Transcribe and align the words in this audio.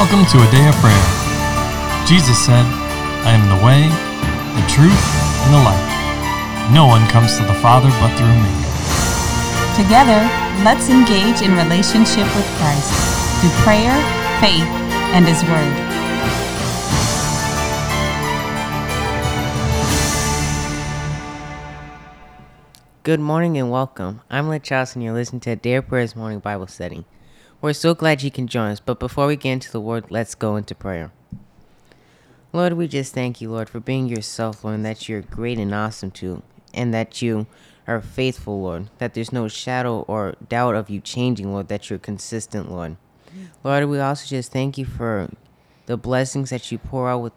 Welcome 0.00 0.24
to 0.32 0.38
a 0.38 0.50
day 0.50 0.66
of 0.66 0.74
prayer. 0.76 1.06
Jesus 2.06 2.38
said, 2.42 2.64
I 3.28 3.36
am 3.36 3.44
the 3.52 3.60
way, 3.62 3.84
the 4.56 4.66
truth, 4.66 4.96
and 5.44 5.52
the 5.52 5.60
life. 5.60 6.72
No 6.72 6.86
one 6.86 7.06
comes 7.10 7.36
to 7.36 7.44
the 7.44 7.52
Father 7.60 7.90
but 8.00 8.08
through 8.16 8.32
me. 8.32 8.48
Together, 9.76 10.24
let's 10.64 10.88
engage 10.88 11.42
in 11.42 11.52
relationship 11.52 12.24
with 12.34 12.48
Christ 12.56 12.88
through 13.42 13.50
prayer, 13.60 13.92
faith, 14.40 14.64
and 15.12 15.28
His 15.28 15.44
Word. 15.44 15.76
Good 23.02 23.20
morning 23.20 23.58
and 23.58 23.70
welcome. 23.70 24.22
I'm 24.30 24.48
Lit 24.48 24.62
Charles 24.62 24.94
and 24.94 25.04
you're 25.04 25.12
listening 25.12 25.40
to 25.40 25.56
Day 25.56 25.74
of 25.74 25.88
Prayer's 25.88 26.16
Morning 26.16 26.38
Bible 26.38 26.68
Study. 26.68 27.04
We're 27.62 27.74
so 27.74 27.94
glad 27.94 28.22
you 28.22 28.30
can 28.30 28.46
join 28.46 28.70
us, 28.70 28.80
but 28.80 28.98
before 28.98 29.26
we 29.26 29.36
get 29.36 29.52
into 29.52 29.70
the 29.70 29.82
word, 29.82 30.06
let's 30.08 30.34
go 30.34 30.56
into 30.56 30.74
prayer. 30.74 31.12
Lord, 32.54 32.72
we 32.72 32.88
just 32.88 33.12
thank 33.12 33.42
you, 33.42 33.50
Lord, 33.50 33.68
for 33.68 33.80
being 33.80 34.08
yourself, 34.08 34.64
Lord, 34.64 34.76
and 34.76 34.86
that 34.86 35.10
you're 35.10 35.20
great 35.20 35.58
and 35.58 35.74
awesome 35.74 36.10
too, 36.10 36.42
and 36.72 36.94
that 36.94 37.20
you 37.20 37.46
are 37.86 38.00
faithful, 38.00 38.62
Lord, 38.62 38.88
that 38.96 39.12
there's 39.12 39.30
no 39.30 39.46
shadow 39.46 40.06
or 40.08 40.36
doubt 40.48 40.74
of 40.74 40.88
you 40.88 41.02
changing, 41.02 41.52
Lord, 41.52 41.68
that 41.68 41.90
you're 41.90 41.98
consistent, 41.98 42.70
Lord. 42.70 42.96
Lord, 43.62 43.84
we 43.90 44.00
also 44.00 44.26
just 44.26 44.52
thank 44.52 44.78
you 44.78 44.86
for 44.86 45.28
the 45.84 45.98
blessings 45.98 46.48
that 46.48 46.72
you 46.72 46.78
pour 46.78 47.10
out 47.10 47.18
with 47.18 47.32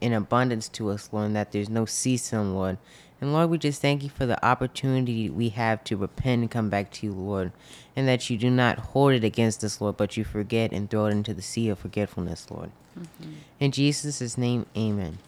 in 0.00 0.12
abundance 0.12 0.68
to 0.68 0.90
us, 0.90 1.08
Lord, 1.10 1.26
and 1.26 1.36
that 1.36 1.50
there's 1.50 1.68
no 1.68 1.86
ceasing, 1.86 2.54
Lord. 2.54 2.78
And 3.20 3.32
Lord, 3.32 3.48
we 3.48 3.58
just 3.58 3.80
thank 3.80 4.02
you 4.02 4.10
for 4.10 4.26
the 4.26 4.44
opportunity 4.44 5.30
we 5.30 5.48
have 5.50 5.82
to 5.84 5.96
repent 5.96 6.42
and 6.42 6.50
come 6.50 6.68
back 6.68 6.90
to 6.92 7.06
you, 7.06 7.12
Lord, 7.12 7.50
and 7.94 8.06
that 8.06 8.28
you 8.28 8.36
do 8.36 8.50
not 8.50 8.78
hold 8.78 9.14
it 9.14 9.24
against 9.24 9.64
us, 9.64 9.80
Lord, 9.80 9.96
but 9.96 10.16
you 10.16 10.24
forget 10.24 10.70
and 10.72 10.90
throw 10.90 11.06
it 11.06 11.12
into 11.12 11.32
the 11.32 11.40
sea 11.42 11.70
of 11.70 11.78
forgetfulness, 11.78 12.50
Lord. 12.50 12.70
Mm-hmm. 12.98 13.32
In 13.58 13.72
Jesus' 13.72 14.36
name, 14.36 14.66
amen. 14.76 15.18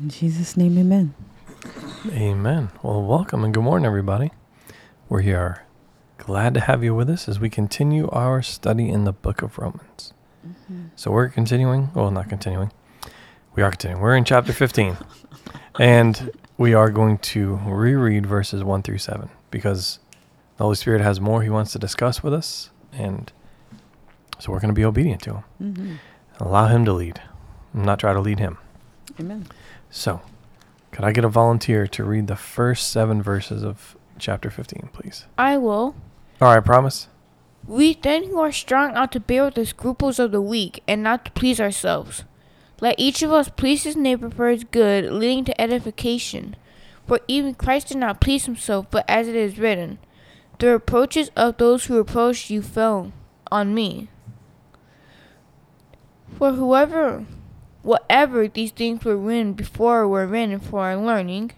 In 0.00 0.08
Jesus' 0.08 0.56
name, 0.56 0.78
amen. 0.78 1.14
Amen. 2.12 2.70
Well, 2.82 3.02
welcome 3.02 3.44
and 3.44 3.52
good 3.52 3.64
morning, 3.64 3.84
everybody. 3.84 4.30
We 5.08 5.18
are 5.18 5.22
here. 5.22 5.62
glad 6.18 6.52
to 6.54 6.60
have 6.60 6.84
you 6.84 6.94
with 6.94 7.08
us 7.08 7.28
as 7.28 7.40
we 7.40 7.48
continue 7.48 8.08
our 8.10 8.42
study 8.42 8.90
in 8.90 9.04
the 9.04 9.12
book 9.12 9.40
of 9.40 9.58
Romans. 9.58 10.12
Mm-hmm. 10.46 10.86
So 10.94 11.10
we're 11.10 11.28
continuing, 11.28 11.90
well, 11.94 12.10
not 12.10 12.28
continuing. 12.28 12.70
We 13.54 13.62
are 13.62 13.70
continuing. 13.70 14.02
We're 14.02 14.16
in 14.16 14.24
chapter 14.24 14.52
15. 14.52 14.96
and 15.78 16.30
we 16.58 16.74
are 16.74 16.90
going 16.90 17.16
to 17.18 17.60
reread 17.64 18.26
verses 18.26 18.62
1 18.62 18.82
through 18.82 18.98
7 18.98 19.30
because 19.50 20.00
the 20.56 20.64
Holy 20.64 20.74
Spirit 20.74 21.00
has 21.00 21.20
more 21.20 21.42
he 21.42 21.48
wants 21.48 21.72
to 21.72 21.78
discuss 21.78 22.22
with 22.22 22.34
us. 22.34 22.70
And 22.92 23.32
so 24.40 24.52
we're 24.52 24.60
going 24.60 24.74
to 24.74 24.74
be 24.74 24.84
obedient 24.84 25.22
to 25.22 25.34
him. 25.34 25.44
Mm-hmm. 25.62 25.94
Allow 26.40 26.66
him 26.66 26.84
to 26.84 26.92
lead, 26.92 27.22
not 27.72 28.00
try 28.00 28.12
to 28.12 28.20
lead 28.20 28.40
him. 28.40 28.58
Amen. 29.18 29.46
So, 29.90 30.20
could 30.90 31.04
I 31.04 31.12
get 31.12 31.24
a 31.24 31.28
volunteer 31.28 31.86
to 31.86 32.04
read 32.04 32.26
the 32.26 32.36
first 32.36 32.90
seven 32.90 33.22
verses 33.22 33.62
of 33.62 33.96
chapter 34.18 34.50
15, 34.50 34.90
please? 34.92 35.26
I 35.36 35.56
will. 35.56 35.94
All 36.40 36.54
right, 36.54 36.64
promise. 36.64 37.08
We 37.66 37.94
then 37.94 38.24
who 38.24 38.38
are 38.40 38.52
strong 38.52 38.96
ought 38.96 39.12
to 39.12 39.20
bear 39.20 39.44
with 39.44 39.54
the 39.54 39.66
scruples 39.66 40.18
of 40.18 40.30
the 40.30 40.40
weak, 40.40 40.82
and 40.86 41.02
not 41.02 41.24
to 41.24 41.30
please 41.32 41.60
ourselves. 41.60 42.24
Let 42.80 42.98
each 42.98 43.22
of 43.22 43.32
us 43.32 43.48
please 43.48 43.82
his 43.82 43.96
neighbor 43.96 44.30
for 44.30 44.48
his 44.48 44.64
good, 44.64 45.10
leading 45.12 45.44
to 45.46 45.60
edification. 45.60 46.54
For 47.06 47.20
even 47.26 47.54
Christ 47.54 47.88
did 47.88 47.96
not 47.96 48.20
please 48.20 48.44
himself, 48.44 48.86
but 48.90 49.04
as 49.08 49.26
it 49.26 49.34
is 49.34 49.58
written, 49.58 49.98
The 50.58 50.68
reproaches 50.68 51.30
of 51.34 51.56
those 51.56 51.86
who 51.86 51.96
reproached 51.96 52.50
you 52.50 52.62
fell 52.62 53.12
on 53.50 53.74
me. 53.74 54.08
For 56.36 56.52
whoever, 56.52 57.24
whatever 57.82 58.46
these 58.46 58.70
things 58.70 59.04
were 59.04 59.16
written 59.16 59.54
before 59.54 60.06
were 60.06 60.26
written 60.26 60.60
for 60.60 60.82
our 60.82 60.96
learning, 60.96 61.52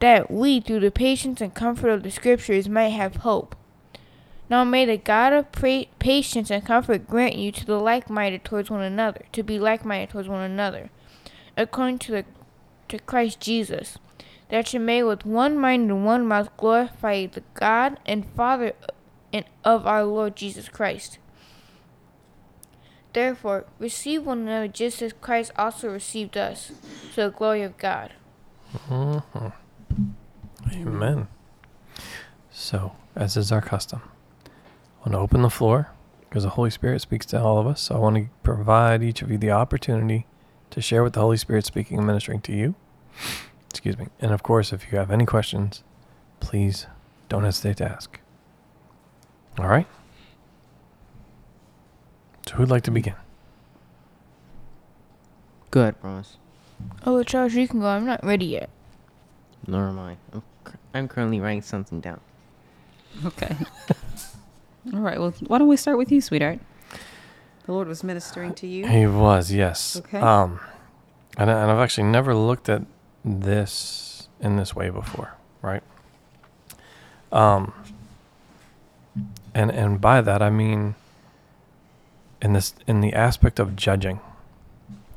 that 0.00 0.30
we, 0.30 0.60
through 0.60 0.80
the 0.80 0.90
patience 0.90 1.40
and 1.40 1.54
comfort 1.54 1.88
of 1.88 2.02
the 2.02 2.10
Scriptures, 2.10 2.68
might 2.68 2.88
have 2.88 3.16
hope. 3.16 3.54
Now 4.52 4.64
may 4.64 4.84
the 4.84 4.98
God 4.98 5.32
of 5.32 5.50
pra- 5.50 5.86
patience 5.98 6.50
and 6.50 6.62
comfort 6.62 7.08
grant 7.08 7.36
you 7.36 7.50
to 7.52 7.64
the 7.64 7.78
like-minded 7.78 8.44
towards 8.44 8.68
one 8.68 8.82
another, 8.82 9.22
to 9.32 9.42
be 9.42 9.58
like-minded 9.58 10.10
towards 10.10 10.28
one 10.28 10.42
another, 10.42 10.90
according 11.56 12.00
to 12.00 12.12
the 12.12 12.24
to 12.88 12.98
Christ 12.98 13.40
Jesus, 13.40 13.96
that 14.50 14.74
you 14.74 14.78
may 14.78 15.02
with 15.02 15.24
one 15.24 15.56
mind 15.56 15.90
and 15.90 16.04
one 16.04 16.26
mouth 16.26 16.54
glorify 16.58 17.24
the 17.24 17.42
God 17.54 17.98
and 18.04 18.26
Father 18.36 18.74
and 19.32 19.46
of 19.64 19.86
our 19.86 20.04
Lord 20.04 20.36
Jesus 20.36 20.68
Christ. 20.68 21.16
Therefore, 23.14 23.64
receive 23.78 24.26
one 24.26 24.40
another 24.40 24.68
just 24.68 25.00
as 25.00 25.14
Christ 25.14 25.52
also 25.56 25.88
received 25.88 26.36
us, 26.36 26.72
to 27.14 27.22
the 27.22 27.30
glory 27.30 27.62
of 27.62 27.78
God. 27.78 28.12
hmm 28.86 29.16
Amen. 30.70 31.28
So, 32.50 32.92
as 33.16 33.38
is 33.38 33.50
our 33.50 33.62
custom, 33.62 34.02
I 35.02 35.08
want 35.08 35.14
to 35.14 35.18
open 35.18 35.42
the 35.42 35.50
floor 35.50 35.88
because 36.28 36.44
the 36.44 36.50
Holy 36.50 36.70
Spirit 36.70 37.00
speaks 37.02 37.26
to 37.26 37.42
all 37.42 37.58
of 37.58 37.66
us. 37.66 37.80
So, 37.82 37.96
I 37.96 37.98
want 37.98 38.16
to 38.16 38.26
provide 38.44 39.02
each 39.02 39.20
of 39.20 39.32
you 39.32 39.36
the 39.36 39.50
opportunity 39.50 40.26
to 40.70 40.80
share 40.80 41.02
what 41.02 41.12
the 41.12 41.20
Holy 41.20 41.36
Spirit 41.36 41.64
speaking 41.64 41.98
and 41.98 42.06
ministering 42.06 42.40
to 42.42 42.52
you. 42.52 42.76
Excuse 43.68 43.98
me. 43.98 44.06
And 44.20 44.30
of 44.30 44.44
course, 44.44 44.72
if 44.72 44.92
you 44.92 44.98
have 44.98 45.10
any 45.10 45.26
questions, 45.26 45.82
please 46.38 46.86
don't 47.28 47.42
hesitate 47.42 47.78
to 47.78 47.84
ask. 47.90 48.20
All 49.58 49.66
right? 49.66 49.88
So, 52.46 52.54
who'd 52.54 52.70
like 52.70 52.84
to 52.84 52.92
begin? 52.92 53.14
Go 55.72 55.80
ahead, 55.80 56.00
promise. 56.00 56.36
Oh, 57.04 57.24
Charles, 57.24 57.54
you 57.54 57.66
can 57.66 57.80
go. 57.80 57.86
I'm 57.86 58.06
not 58.06 58.24
ready 58.24 58.46
yet. 58.46 58.70
Nor 59.66 59.88
am 59.88 59.98
I. 59.98 60.16
I'm, 60.32 60.42
cur- 60.62 60.78
I'm 60.94 61.08
currently 61.08 61.40
writing 61.40 61.62
something 61.62 62.00
down. 62.00 62.20
Okay. 63.24 63.56
All 64.92 65.00
right. 65.00 65.18
Well, 65.18 65.32
why 65.46 65.58
don't 65.58 65.68
we 65.68 65.76
start 65.76 65.98
with 65.98 66.10
you, 66.10 66.20
sweetheart? 66.20 66.58
The 67.66 67.72
Lord 67.72 67.86
was 67.86 68.02
ministering 68.02 68.54
to 68.54 68.66
you. 68.66 68.86
He 68.88 69.06
was, 69.06 69.52
yes. 69.52 69.96
Okay. 69.96 70.18
Um, 70.18 70.58
and, 71.38 71.50
I- 71.50 71.62
and 71.62 71.70
I've 71.70 71.78
actually 71.78 72.08
never 72.08 72.34
looked 72.34 72.68
at 72.68 72.82
this 73.24 74.28
in 74.40 74.56
this 74.56 74.74
way 74.74 74.90
before, 74.90 75.34
right? 75.62 75.82
Um, 77.30 77.72
and 79.54 79.70
and 79.70 80.00
by 80.00 80.20
that 80.20 80.42
I 80.42 80.50
mean 80.50 80.96
in 82.42 82.52
this 82.52 82.74
in 82.86 83.00
the 83.00 83.12
aspect 83.14 83.60
of 83.60 83.76
judging. 83.76 84.20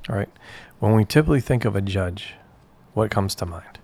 All 0.08 0.16
right. 0.16 0.30
When 0.80 0.94
we 0.94 1.04
typically 1.04 1.42
think 1.42 1.66
of 1.66 1.76
a 1.76 1.82
judge, 1.82 2.36
what 2.94 3.10
comes 3.10 3.34
to 3.36 3.46
mind? 3.46 3.80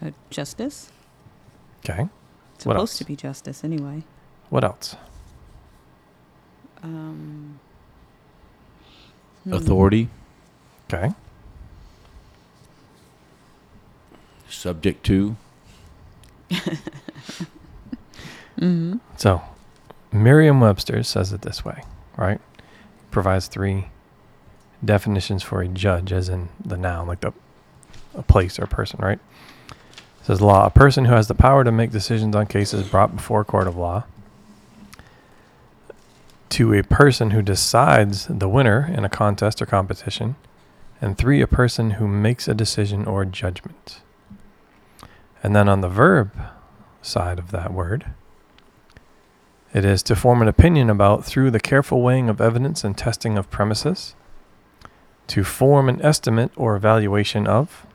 Uh, 0.00 0.10
justice. 0.30 0.90
Okay. 1.84 2.08
It's 2.58 2.66
What 2.66 2.74
supposed 2.74 2.92
else? 2.94 2.98
to 2.98 3.04
be 3.04 3.14
justice 3.14 3.62
anyway. 3.62 4.02
What 4.50 4.64
else? 4.64 4.96
Um, 6.82 7.60
hmm. 9.44 9.52
authority, 9.52 10.08
Okay. 10.92 11.12
subject 14.48 15.06
to, 15.06 15.36
Mm-hmm. 18.58 18.96
So, 19.16 19.40
Merriam-Webster 20.10 21.04
says 21.04 21.32
it 21.32 21.42
this 21.42 21.64
way, 21.64 21.84
right? 22.16 22.40
Provides 23.12 23.46
three 23.46 23.86
definitions 24.84 25.44
for 25.44 25.60
a 25.62 25.68
judge, 25.68 26.12
as 26.12 26.28
in 26.28 26.48
the 26.64 26.76
noun, 26.76 27.06
like 27.06 27.20
the 27.20 27.32
a 28.16 28.22
place 28.22 28.58
or 28.58 28.64
a 28.64 28.68
person, 28.68 28.98
right? 29.00 29.20
Says 30.28 30.42
law, 30.42 30.66
a 30.66 30.70
person 30.70 31.06
who 31.06 31.14
has 31.14 31.26
the 31.26 31.34
power 31.34 31.64
to 31.64 31.72
make 31.72 31.90
decisions 31.90 32.36
on 32.36 32.44
cases 32.44 32.86
brought 32.86 33.16
before 33.16 33.40
a 33.40 33.46
court 33.46 33.66
of 33.66 33.78
law. 33.78 34.04
To 36.50 36.74
a 36.74 36.82
person 36.82 37.30
who 37.30 37.40
decides 37.40 38.26
the 38.26 38.46
winner 38.46 38.92
in 38.94 39.06
a 39.06 39.08
contest 39.08 39.62
or 39.62 39.64
competition. 39.64 40.36
And 41.00 41.16
three, 41.16 41.40
a 41.40 41.46
person 41.46 41.92
who 41.92 42.06
makes 42.06 42.46
a 42.46 42.52
decision 42.52 43.06
or 43.06 43.24
judgment. 43.24 44.02
And 45.42 45.56
then 45.56 45.66
on 45.66 45.80
the 45.80 45.88
verb 45.88 46.30
side 47.00 47.38
of 47.38 47.50
that 47.52 47.72
word, 47.72 48.10
it 49.72 49.86
is 49.86 50.02
to 50.02 50.14
form 50.14 50.42
an 50.42 50.48
opinion 50.48 50.90
about 50.90 51.24
through 51.24 51.52
the 51.52 51.58
careful 51.58 52.02
weighing 52.02 52.28
of 52.28 52.38
evidence 52.38 52.84
and 52.84 52.98
testing 52.98 53.38
of 53.38 53.50
premises, 53.50 54.14
to 55.28 55.42
form 55.42 55.88
an 55.88 56.02
estimate 56.02 56.52
or 56.54 56.76
evaluation 56.76 57.46
of, 57.46 57.86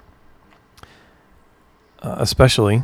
uh, 2.04 2.16
especially, 2.20 2.84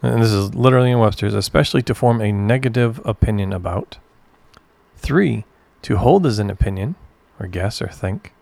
and 0.00 0.22
this 0.22 0.32
is 0.32 0.54
literally 0.54 0.92
in 0.92 0.98
Webster's, 0.98 1.34
especially 1.34 1.82
to 1.82 1.94
form 1.94 2.20
a 2.20 2.32
negative 2.32 3.00
opinion 3.04 3.52
about. 3.52 3.98
Three, 4.96 5.44
to 5.82 5.96
hold 5.96 6.24
as 6.24 6.38
an 6.38 6.50
opinion, 6.50 6.94
or 7.38 7.46
guess 7.46 7.82
or 7.82 7.88
think. 7.88 8.32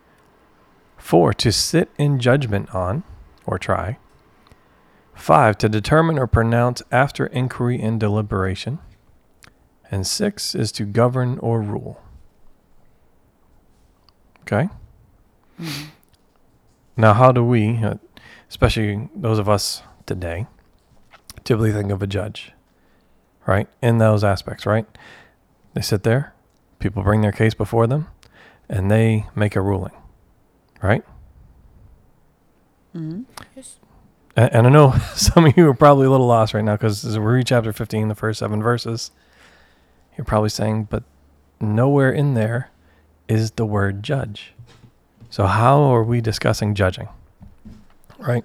Four, 0.97 1.33
to 1.33 1.51
sit 1.51 1.89
in 1.97 2.19
judgment 2.19 2.73
on, 2.75 3.03
or 3.45 3.57
try. 3.57 3.97
Five, 5.15 5.57
to 5.57 5.67
determine 5.67 6.19
or 6.19 6.27
pronounce 6.27 6.81
after 6.91 7.25
inquiry 7.27 7.81
and 7.81 7.99
deliberation. 7.99 8.79
And 9.91 10.05
six 10.05 10.53
is 10.53 10.71
to 10.73 10.85
govern 10.85 11.39
or 11.39 11.61
rule. 11.61 12.01
Okay. 14.41 14.69
Now, 16.95 17.13
how 17.13 17.31
do 17.31 17.43
we, 17.43 17.77
uh, 17.83 17.95
especially 18.49 19.09
those 19.15 19.39
of 19.39 19.49
us 19.49 19.83
today, 20.09 20.47
typically 21.43 21.71
think 21.71 21.91
of 21.91 22.01
a 22.01 22.07
judge, 22.07 22.51
right? 23.45 23.67
In 23.81 23.99
those 23.99 24.23
aspects, 24.23 24.65
right? 24.65 24.85
They 25.75 25.81
sit 25.81 26.03
there, 26.03 26.33
people 26.79 27.03
bring 27.03 27.21
their 27.21 27.31
case 27.31 27.53
before 27.53 27.85
them, 27.85 28.07
and 28.67 28.89
they 28.89 29.27
make 29.35 29.55
a 29.55 29.61
ruling, 29.61 29.93
right? 30.81 31.05
Mm-hmm. 32.95 33.21
Yes. 33.55 33.77
And, 34.35 34.51
and 34.51 34.67
I 34.67 34.69
know 34.71 34.95
some 35.15 35.45
of 35.45 35.55
you 35.55 35.69
are 35.69 35.75
probably 35.75 36.07
a 36.07 36.09
little 36.09 36.27
lost 36.27 36.55
right 36.55 36.63
now 36.63 36.75
because 36.75 37.05
as 37.05 37.17
we 37.17 37.25
read 37.25 37.45
chapter 37.45 37.71
15, 37.71 38.07
the 38.07 38.15
first 38.15 38.39
seven 38.39 38.63
verses, 38.63 39.11
you're 40.17 40.25
probably 40.25 40.49
saying, 40.49 40.85
but 40.85 41.03
nowhere 41.61 42.11
in 42.11 42.33
there 42.33 42.71
is 43.27 43.51
the 43.51 43.65
word 43.65 44.01
judge. 44.01 44.53
So, 45.29 45.45
how 45.45 45.81
are 45.81 46.03
we 46.03 46.19
discussing 46.19 46.73
judging? 46.73 47.07
Right? 48.17 48.43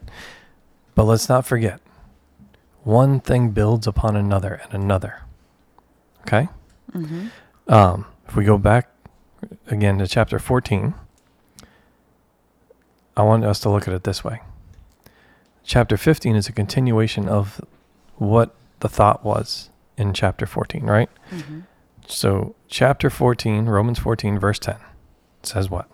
But 0.94 1.04
let's 1.04 1.28
not 1.28 1.44
forget 1.46 1.80
one 2.82 3.20
thing 3.20 3.50
builds 3.50 3.86
upon 3.86 4.14
another 4.16 4.60
and 4.64 4.74
another. 4.82 5.22
Okay? 6.22 6.48
hmm 6.92 7.26
Um, 7.68 8.06
if 8.28 8.36
we 8.36 8.44
go 8.44 8.58
back 8.58 8.88
again 9.68 9.98
to 9.98 10.06
chapter 10.06 10.38
14, 10.38 10.94
I 13.16 13.22
want 13.22 13.44
us 13.44 13.60
to 13.60 13.70
look 13.70 13.88
at 13.88 13.94
it 13.94 14.04
this 14.04 14.22
way. 14.24 14.40
Chapter 15.64 15.96
15 15.96 16.36
is 16.36 16.48
a 16.48 16.52
continuation 16.52 17.28
of 17.28 17.60
what 18.16 18.54
the 18.80 18.88
thought 18.88 19.24
was 19.24 19.70
in 19.96 20.12
chapter 20.12 20.46
14, 20.46 20.84
right? 20.84 21.08
hmm 21.30 21.60
So, 22.06 22.54
chapter 22.68 23.08
14, 23.08 23.64
Romans 23.66 23.98
14, 23.98 24.38
verse 24.38 24.58
10 24.58 24.76
says 25.42 25.70
what? 25.70 25.88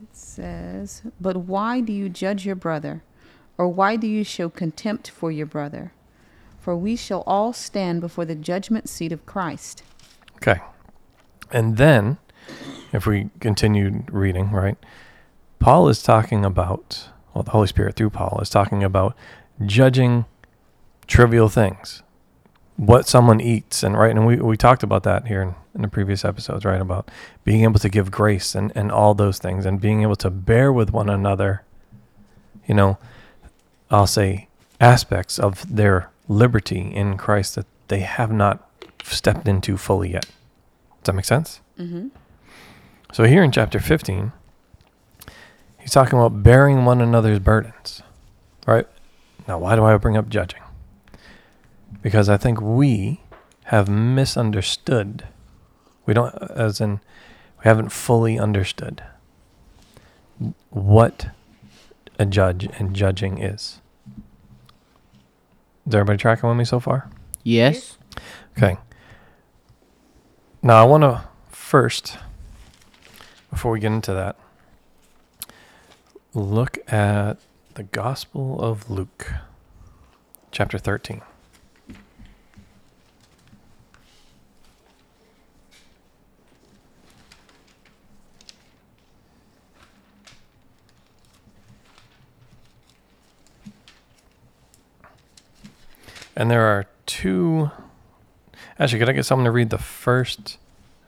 It 0.00 0.16
says, 0.32 1.02
But 1.20 1.36
why 1.36 1.80
do 1.80 1.92
you 1.92 2.08
judge 2.08 2.44
your 2.46 2.56
brother? 2.56 3.02
Or 3.58 3.68
why 3.68 3.96
do 3.96 4.06
you 4.06 4.24
show 4.24 4.48
contempt 4.48 5.10
for 5.10 5.30
your 5.30 5.46
brother? 5.46 5.92
For 6.58 6.76
we 6.76 6.96
shall 6.96 7.22
all 7.26 7.52
stand 7.52 8.00
before 8.00 8.24
the 8.24 8.34
judgment 8.34 8.88
seat 8.88 9.12
of 9.12 9.26
Christ. 9.26 9.82
Okay. 10.36 10.60
And 11.50 11.76
then, 11.76 12.18
if 12.92 13.06
we 13.06 13.30
continue 13.40 14.04
reading, 14.10 14.50
right, 14.50 14.78
Paul 15.58 15.88
is 15.88 16.02
talking 16.02 16.44
about, 16.44 17.08
well, 17.34 17.44
the 17.44 17.50
Holy 17.50 17.66
Spirit 17.66 17.94
through 17.96 18.10
Paul 18.10 18.38
is 18.40 18.50
talking 18.50 18.82
about 18.82 19.16
judging 19.64 20.24
trivial 21.06 21.48
things, 21.48 22.01
what 22.86 23.06
someone 23.06 23.40
eats, 23.40 23.84
and 23.84 23.96
right, 23.96 24.10
and 24.10 24.26
we, 24.26 24.36
we 24.36 24.56
talked 24.56 24.82
about 24.82 25.04
that 25.04 25.28
here 25.28 25.40
in, 25.40 25.54
in 25.72 25.82
the 25.82 25.88
previous 25.88 26.24
episodes, 26.24 26.64
right, 26.64 26.80
about 26.80 27.08
being 27.44 27.62
able 27.62 27.78
to 27.78 27.88
give 27.88 28.10
grace 28.10 28.56
and, 28.56 28.72
and 28.74 28.90
all 28.90 29.14
those 29.14 29.38
things, 29.38 29.64
and 29.64 29.80
being 29.80 30.02
able 30.02 30.16
to 30.16 30.30
bear 30.30 30.72
with 30.72 30.92
one 30.92 31.08
another, 31.08 31.62
you 32.66 32.74
know, 32.74 32.98
I'll 33.88 34.08
say 34.08 34.48
aspects 34.80 35.38
of 35.38 35.72
their 35.72 36.10
liberty 36.26 36.80
in 36.80 37.16
Christ 37.16 37.54
that 37.54 37.66
they 37.86 38.00
have 38.00 38.32
not 38.32 38.68
stepped 39.04 39.46
into 39.46 39.76
fully 39.76 40.10
yet. 40.10 40.24
Does 40.24 41.04
that 41.04 41.14
make 41.14 41.24
sense? 41.24 41.60
Mm-hmm. 41.78 42.08
So 43.12 43.24
here 43.24 43.44
in 43.44 43.52
chapter 43.52 43.78
15, 43.78 44.32
he's 45.78 45.92
talking 45.92 46.18
about 46.18 46.42
bearing 46.42 46.84
one 46.84 47.00
another's 47.00 47.38
burdens. 47.38 48.02
Right? 48.66 48.88
Now, 49.46 49.58
why 49.58 49.76
do 49.76 49.84
I 49.84 49.96
bring 49.98 50.16
up 50.16 50.28
judging? 50.28 50.62
Because 52.02 52.28
I 52.28 52.36
think 52.36 52.60
we 52.60 53.20
have 53.64 53.88
misunderstood. 53.88 55.24
We 56.04 56.14
don't, 56.14 56.34
as 56.50 56.80
in, 56.80 57.00
we 57.58 57.64
haven't 57.64 57.90
fully 57.90 58.38
understood 58.38 59.02
what 60.70 61.28
a 62.18 62.26
judge 62.26 62.68
and 62.78 62.94
judging 62.94 63.38
is. 63.38 63.80
Is 65.86 65.94
everybody 65.94 66.18
tracking 66.18 66.48
with 66.48 66.58
me 66.58 66.64
so 66.64 66.80
far? 66.80 67.10
Yes. 67.44 67.98
Okay. 68.56 68.76
Now 70.62 70.80
I 70.80 70.84
want 70.84 71.02
to 71.02 71.24
first, 71.50 72.18
before 73.50 73.72
we 73.72 73.80
get 73.80 73.92
into 73.92 74.12
that, 74.12 74.36
look 76.34 76.78
at 76.92 77.38
the 77.74 77.82
Gospel 77.84 78.60
of 78.60 78.90
Luke, 78.90 79.32
chapter 80.50 80.78
13. 80.78 81.22
And 96.42 96.50
there 96.50 96.66
are 96.66 96.86
two. 97.06 97.70
Actually, 98.76 98.98
could 98.98 99.08
I 99.08 99.12
get 99.12 99.24
someone 99.26 99.44
to 99.44 99.52
read 99.52 99.70
the 99.70 99.78
first 99.78 100.58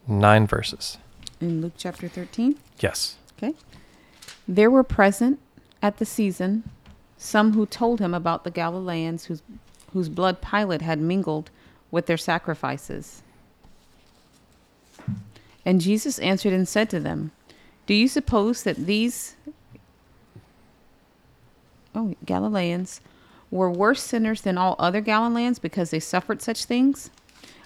nine 0.06 0.46
verses? 0.46 0.96
In 1.40 1.60
Luke 1.60 1.72
chapter 1.76 2.06
13. 2.06 2.54
Yes. 2.78 3.16
Okay. 3.36 3.52
There 4.46 4.70
were 4.70 4.84
present 4.84 5.40
at 5.82 5.96
the 5.96 6.04
season 6.04 6.70
some 7.18 7.54
who 7.54 7.66
told 7.66 7.98
him 7.98 8.14
about 8.14 8.44
the 8.44 8.50
Galileans 8.52 9.24
whose, 9.24 9.42
whose 9.92 10.08
blood 10.08 10.40
Pilate 10.40 10.82
had 10.82 11.00
mingled 11.00 11.50
with 11.90 12.06
their 12.06 12.16
sacrifices. 12.16 13.24
And 15.66 15.80
Jesus 15.80 16.20
answered 16.20 16.52
and 16.52 16.68
said 16.68 16.88
to 16.90 17.00
them, 17.00 17.32
Do 17.86 17.94
you 17.94 18.06
suppose 18.06 18.62
that 18.62 18.76
these 18.86 19.34
oh, 21.92 22.14
Galileans 22.24 23.00
were 23.50 23.70
worse 23.70 24.02
sinners 24.02 24.40
than 24.40 24.58
all 24.58 24.76
other 24.78 25.00
Galileans 25.00 25.58
because 25.58 25.90
they 25.90 26.00
suffered 26.00 26.42
such 26.42 26.64
things? 26.64 27.10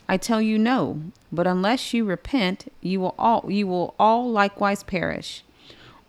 I 0.08 0.16
tell 0.16 0.40
you 0.40 0.58
no, 0.58 1.02
but 1.30 1.46
unless 1.46 1.92
you 1.92 2.04
repent, 2.04 2.72
you 2.80 3.00
will 3.00 3.14
all 3.18 3.50
you 3.50 3.66
will 3.66 3.94
all 3.98 4.30
likewise 4.30 4.82
perish 4.82 5.42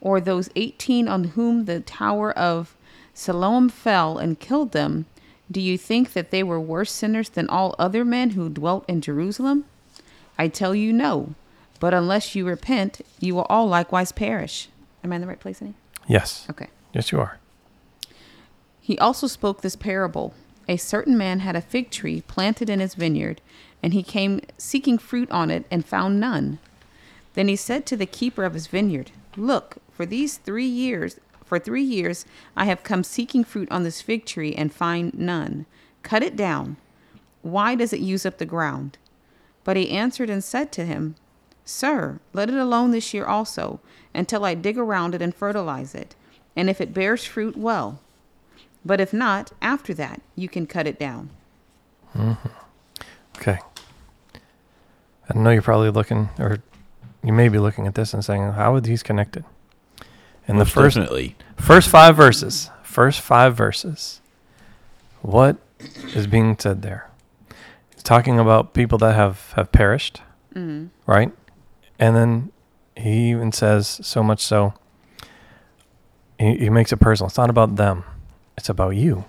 or 0.02 0.22
those 0.22 0.50
18 0.56 1.08
on 1.08 1.24
whom 1.26 1.66
the 1.66 1.80
tower 1.82 2.32
of 2.32 2.76
Siloam 3.14 3.70
fell 3.70 4.18
and 4.18 4.40
killed 4.40 4.72
them, 4.72 5.06
do 5.52 5.60
you 5.60 5.78
think 5.78 6.14
that 6.14 6.32
they 6.32 6.44
were 6.44 6.60
worse 6.60 6.92
sinners 6.92 7.30
than 7.30 7.50
all 7.50 7.76
other 7.78 8.06
men 8.06 8.32
who 8.32 8.50
dwelt 8.50 8.86
in 8.88 9.02
Jerusalem? 9.02 9.66
I 10.38 10.48
tell 10.48 10.74
you 10.74 10.94
no, 10.94 11.34
but 11.80 11.94
unless 11.94 12.36
you 12.36 12.48
repent, 12.48 13.02
you 13.20 13.36
will 13.36 13.48
all 13.50 13.68
likewise 13.68 14.12
perish. 14.12 14.70
Am 15.04 15.12
I 15.12 15.16
in 15.16 15.22
the 15.22 15.28
right 15.28 15.40
place, 15.40 15.62
Annie? 15.62 15.74
Yes. 16.08 16.46
Okay. 16.50 16.68
Yes, 16.94 17.12
you 17.12 17.20
are. 17.20 17.40
He 18.90 18.98
also 18.98 19.28
spoke 19.28 19.62
this 19.62 19.76
parable. 19.76 20.34
A 20.68 20.76
certain 20.76 21.16
man 21.16 21.42
had 21.42 21.56
a 21.56 21.62
fig 21.62 21.92
tree 21.92 22.22
planted 22.22 22.72
in 22.72 22.80
his 22.80 22.96
vineyard, 22.96 23.40
and 23.84 23.94
he 23.94 24.02
came 24.02 24.42
seeking 24.58 24.98
fruit 24.98 25.30
on 25.30 25.52
it 25.52 25.68
and 25.70 25.86
found 25.86 26.20
none. 26.20 26.58
Then 27.36 27.50
he 27.50 27.56
said 27.56 27.86
to 27.86 27.96
the 27.96 28.08
keeper 28.08 28.46
of 28.46 28.56
his 28.56 28.66
vineyard, 28.66 29.12
Look, 29.38 29.78
for 29.92 30.08
these 30.08 30.38
three 30.38 30.66
years, 30.66 31.20
for 31.46 31.60
three 31.60 31.84
years 31.84 32.26
I 32.58 32.66
have 32.66 32.82
come 32.82 33.04
seeking 33.04 33.44
fruit 33.44 33.72
on 33.72 33.84
this 33.84 34.02
fig 34.02 34.26
tree 34.26 34.56
and 34.56 34.74
find 34.74 35.14
none. 35.14 35.68
Cut 36.02 36.24
it 36.24 36.36
down. 36.36 36.78
Why 37.44 37.76
does 37.76 37.94
it 37.94 38.00
use 38.00 38.26
up 38.26 38.40
the 38.40 38.44
ground? 38.44 38.98
But 39.64 39.78
he 39.78 39.92
answered 39.92 40.32
and 40.32 40.44
said 40.44 40.72
to 40.72 40.84
him, 40.84 41.14
Sir, 41.64 42.20
let 42.34 42.50
it 42.50 42.56
alone 42.56 42.90
this 42.90 43.14
year 43.14 43.26
also, 43.26 43.82
until 44.16 44.44
I 44.44 44.56
dig 44.56 44.80
around 44.80 45.14
it 45.14 45.22
and 45.22 45.36
fertilize 45.36 45.94
it. 45.94 46.16
And 46.56 46.72
if 46.72 46.82
it 46.82 46.92
bears 46.92 47.24
fruit, 47.24 47.56
well. 47.56 48.00
But 48.86 49.02
if 49.02 49.14
not, 49.14 49.52
after 49.62 49.94
that, 49.96 50.22
you 50.36 50.48
can 50.50 50.66
cut 50.66 50.88
it 50.88 50.98
down. 51.00 51.30
Okay. 53.38 53.60
I 55.30 55.38
know 55.38 55.50
you're 55.52 55.62
probably 55.62 55.92
looking, 55.92 56.30
or 56.40 56.60
you 57.24 57.34
may 57.34 57.50
be 57.50 57.60
looking 57.60 57.86
at 57.88 57.96
this 57.96 58.14
and 58.14 58.24
saying, 58.26 58.54
how 58.54 58.74
are 58.74 58.82
these 58.82 59.04
connected? 59.04 59.46
In 60.48 60.58
the 60.58 60.66
first 60.66 60.96
definitely. 60.96 61.36
first 61.58 61.90
five 61.90 62.16
verses, 62.16 62.72
first 62.82 63.22
five 63.22 63.56
verses, 63.56 64.20
what 65.22 65.58
is 66.16 66.26
being 66.26 66.58
said 66.58 66.82
there? 66.82 67.08
He's 67.94 68.02
talking 68.02 68.40
about 68.40 68.74
people 68.74 68.98
that 69.00 69.14
have 69.16 69.52
have 69.56 69.72
perished, 69.72 70.22
Mm-hmm. 70.56 70.88
right? 71.06 71.32
And 72.00 72.16
then 72.16 72.52
he 72.96 73.30
even 73.30 73.52
says 73.52 74.00
so 74.02 74.24
much 74.24 74.42
so. 74.44 74.74
He, 76.40 76.58
he 76.58 76.70
makes 76.72 76.92
it 76.92 76.98
personal. 76.98 77.28
It's 77.28 77.38
not 77.38 77.52
about 77.52 77.76
them. 77.76 78.04
It's 78.60 78.68
about 78.68 78.98
you, 78.98 79.24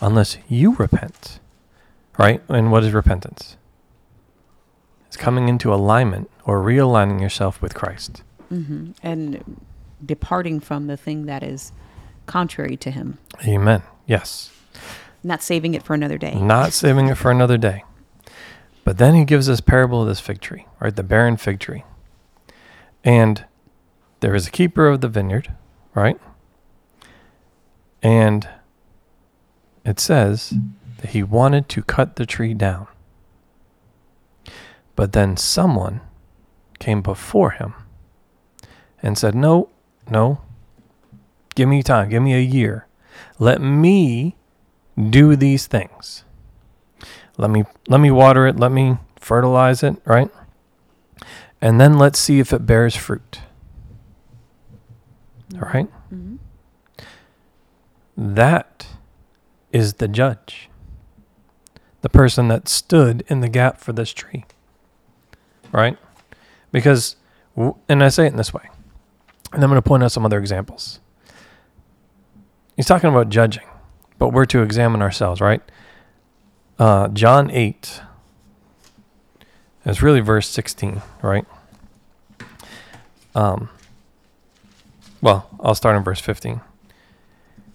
unless 0.00 0.38
you 0.48 0.74
repent, 0.76 1.38
right? 2.18 2.42
And 2.48 2.72
what 2.72 2.82
is 2.82 2.94
repentance? 2.94 3.58
It's 5.06 5.18
coming 5.18 5.50
into 5.50 5.74
alignment 5.74 6.30
or 6.46 6.60
realigning 6.60 7.20
yourself 7.20 7.60
with 7.60 7.74
Christ. 7.74 8.22
Mm-hmm. 8.50 8.92
And 9.02 9.60
departing 10.02 10.60
from 10.60 10.86
the 10.86 10.96
thing 10.96 11.26
that 11.26 11.42
is 11.42 11.72
contrary 12.24 12.78
to 12.78 12.90
him, 12.90 13.18
Amen. 13.46 13.82
Yes. 14.06 14.50
not 15.22 15.42
saving 15.42 15.74
it 15.74 15.82
for 15.82 15.92
another 15.92 16.16
day. 16.16 16.34
Not 16.40 16.72
saving 16.72 17.08
it 17.08 17.16
for 17.16 17.30
another 17.30 17.58
day. 17.58 17.84
But 18.82 18.96
then 18.96 19.14
he 19.14 19.26
gives 19.26 19.44
this 19.46 19.60
parable 19.60 20.00
of 20.00 20.08
this 20.08 20.20
fig 20.20 20.40
tree, 20.40 20.64
right? 20.80 20.96
The 20.96 21.02
barren 21.02 21.36
fig 21.36 21.60
tree. 21.60 21.84
And 23.04 23.44
there 24.20 24.34
is 24.34 24.46
a 24.46 24.50
keeper 24.50 24.88
of 24.88 25.02
the 25.02 25.08
vineyard, 25.08 25.52
right? 25.94 26.18
And 28.02 28.48
it 29.90 29.98
says 29.98 30.54
that 30.98 31.10
he 31.10 31.22
wanted 31.24 31.68
to 31.70 31.82
cut 31.82 32.14
the 32.14 32.24
tree 32.24 32.54
down. 32.54 32.86
But 34.94 35.12
then 35.12 35.36
someone 35.36 36.00
came 36.78 37.02
before 37.02 37.50
him 37.50 37.74
and 39.02 39.18
said, 39.18 39.34
No, 39.34 39.68
no, 40.08 40.42
give 41.56 41.68
me 41.68 41.82
time, 41.82 42.08
give 42.08 42.22
me 42.22 42.34
a 42.34 42.40
year. 42.40 42.86
Let 43.40 43.60
me 43.60 44.36
do 44.96 45.34
these 45.34 45.66
things. 45.66 46.24
Let 47.36 47.50
me 47.50 47.64
let 47.88 48.00
me 48.00 48.12
water 48.12 48.46
it, 48.46 48.56
let 48.56 48.70
me 48.70 48.98
fertilize 49.16 49.82
it, 49.82 49.96
right? 50.04 50.30
And 51.60 51.80
then 51.80 51.98
let's 51.98 52.18
see 52.18 52.38
if 52.38 52.52
it 52.52 52.64
bears 52.64 52.94
fruit. 52.94 53.40
All 55.54 55.68
right? 55.74 55.88
Mm-hmm. 56.14 56.36
That 58.16 58.86
is 59.72 59.94
the 59.94 60.08
judge. 60.08 60.68
The 62.02 62.08
person 62.08 62.48
that 62.48 62.68
stood 62.68 63.24
in 63.28 63.40
the 63.40 63.48
gap 63.48 63.78
for 63.78 63.92
this 63.92 64.12
tree. 64.12 64.44
Right? 65.72 65.98
Because 66.72 67.16
and 67.88 68.02
I 68.02 68.08
say 68.08 68.24
it 68.24 68.32
in 68.32 68.36
this 68.36 68.54
way. 68.54 68.68
And 69.52 69.62
I'm 69.62 69.70
going 69.70 69.80
to 69.80 69.86
point 69.86 70.02
out 70.02 70.12
some 70.12 70.24
other 70.24 70.38
examples. 70.38 71.00
He's 72.76 72.86
talking 72.86 73.10
about 73.10 73.28
judging, 73.28 73.66
but 74.18 74.32
we're 74.32 74.46
to 74.46 74.62
examine 74.62 75.02
ourselves, 75.02 75.40
right? 75.40 75.60
Uh, 76.78 77.08
John 77.08 77.50
8. 77.50 78.00
It's 79.84 80.02
really 80.02 80.20
verse 80.20 80.48
16, 80.48 81.02
right? 81.20 81.44
Um, 83.34 83.68
well, 85.20 85.50
I'll 85.60 85.74
start 85.74 85.96
in 85.96 86.02
verse 86.02 86.20
15. 86.20 86.60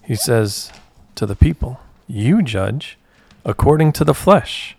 He 0.04 0.16
says 0.16 0.72
to 1.16 1.26
the 1.26 1.36
people, 1.36 1.80
You 2.08 2.42
judge 2.42 2.98
according 3.44 3.94
to 3.94 4.04
the 4.04 4.14
flesh. 4.14 4.78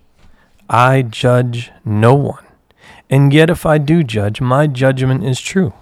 I 0.68 1.02
judge 1.02 1.70
no 1.84 2.14
one. 2.14 2.44
And 3.08 3.32
yet, 3.32 3.50
if 3.50 3.64
I 3.64 3.78
do 3.78 4.02
judge, 4.02 4.40
my 4.40 4.66
judgment 4.66 5.24
is 5.24 5.40
true. 5.40 5.72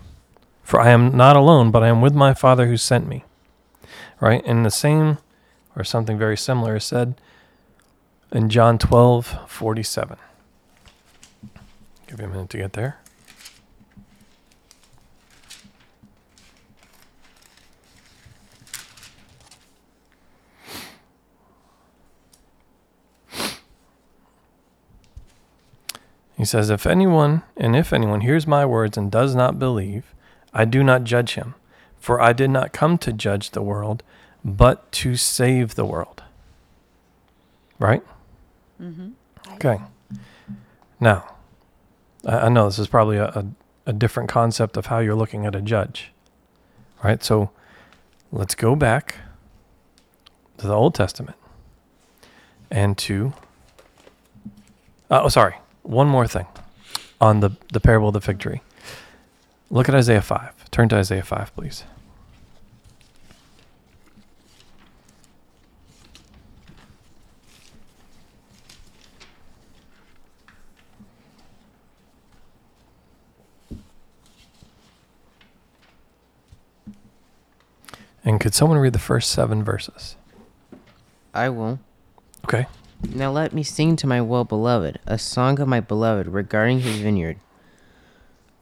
For 0.62 0.80
I 0.80 0.90
am 0.90 1.16
not 1.16 1.36
alone, 1.36 1.70
but 1.70 1.82
I 1.82 1.88
am 1.88 2.00
with 2.00 2.14
my 2.14 2.34
Father 2.34 2.66
who 2.66 2.76
sent 2.76 3.06
me. 3.06 3.24
Right? 4.20 4.42
And 4.46 4.64
the 4.64 4.70
same, 4.70 5.18
or 5.76 5.84
something 5.84 6.18
very 6.18 6.36
similar, 6.36 6.76
is 6.76 6.84
said 6.84 7.14
in 8.32 8.48
John 8.48 8.78
12 8.78 9.38
47. 9.46 10.18
Give 12.06 12.20
you 12.20 12.26
a 12.26 12.28
minute 12.28 12.50
to 12.50 12.58
get 12.58 12.74
there. 12.74 12.98
He 26.37 26.45
says, 26.45 26.71
If 26.71 26.87
anyone, 26.87 27.43
and 27.57 27.76
if 27.76 27.93
anyone 27.93 28.23
hears 28.23 28.47
my 28.47 28.67
words 28.67 28.97
and 28.97 29.11
does 29.11 29.35
not 29.35 29.59
believe, 29.59 30.14
I 30.53 30.64
do 30.64 30.83
not 30.83 31.05
judge 31.05 31.35
him, 31.35 31.55
for 31.99 32.21
I 32.21 32.33
did 32.33 32.50
not 32.50 32.73
come 32.73 32.99
to 32.99 33.12
judge 33.12 33.50
the 33.50 33.62
world, 33.62 34.03
but 34.45 34.91
to 34.93 35.17
save 35.17 35.75
the 35.75 35.85
world. 35.85 36.23
Right? 37.79 38.03
Mm-hmm. 38.81 39.11
Okay. 39.55 39.81
Now, 41.00 41.35
I, 42.26 42.49
know 42.49 42.67
this 42.67 42.79
is 42.79 42.88
probably 42.88 43.17
a, 43.17 43.26
a, 43.26 43.47
a 43.87 43.93
different 43.93 44.29
concept 44.29 44.76
of 44.76 44.87
how 44.87 44.99
you're 44.99 45.14
looking 45.14 45.47
at 45.47 45.55
a 45.55 45.61
judge. 45.61 46.12
Right? 47.03 47.23
so 47.23 47.50
let's 48.33 48.55
go 48.55 48.75
back 48.75 49.17
to 50.59 50.67
the 50.67 50.73
Old 50.73 50.95
Testament 50.95 51.37
and 52.71 52.97
to. 52.99 53.35
Uh, 55.11 55.23
oh, 55.25 55.29
sorry. 55.29 55.57
One 55.85 56.09
more 56.09 56.26
thing 56.26 56.47
on 57.21 57.41
the, 57.41 57.50
the 57.73 57.79
parable 57.79 58.09
of 58.09 58.14
the 58.14 58.21
fig 58.21 58.38
tree. 58.38 58.62
Look 59.71 59.88
at 59.88 59.95
Isaiah 59.95 60.23
5. 60.23 60.71
Turn 60.71 60.88
to 60.88 60.97
Isaiah 60.97 61.23
5, 61.23 61.55
please. 61.55 61.85
And 78.25 78.41
could 78.41 78.55
someone 78.55 78.79
read 78.79 78.95
the 78.95 78.99
first 78.99 79.31
seven 79.31 79.62
verses? 79.62 80.17
I 81.35 81.50
will. 81.50 81.79
Okay. 82.47 82.67
Now 83.12 83.30
let 83.30 83.52
me 83.52 83.62
sing 83.62 83.96
to 83.96 84.06
my 84.06 84.20
well 84.20 84.44
beloved 84.44 84.99
a 85.06 85.18
song 85.18 85.61
of 85.61 85.68
my 85.68 85.80
beloved 85.80 86.26
regarding 86.28 86.80
his 86.80 86.96
vineyard. 86.96 87.38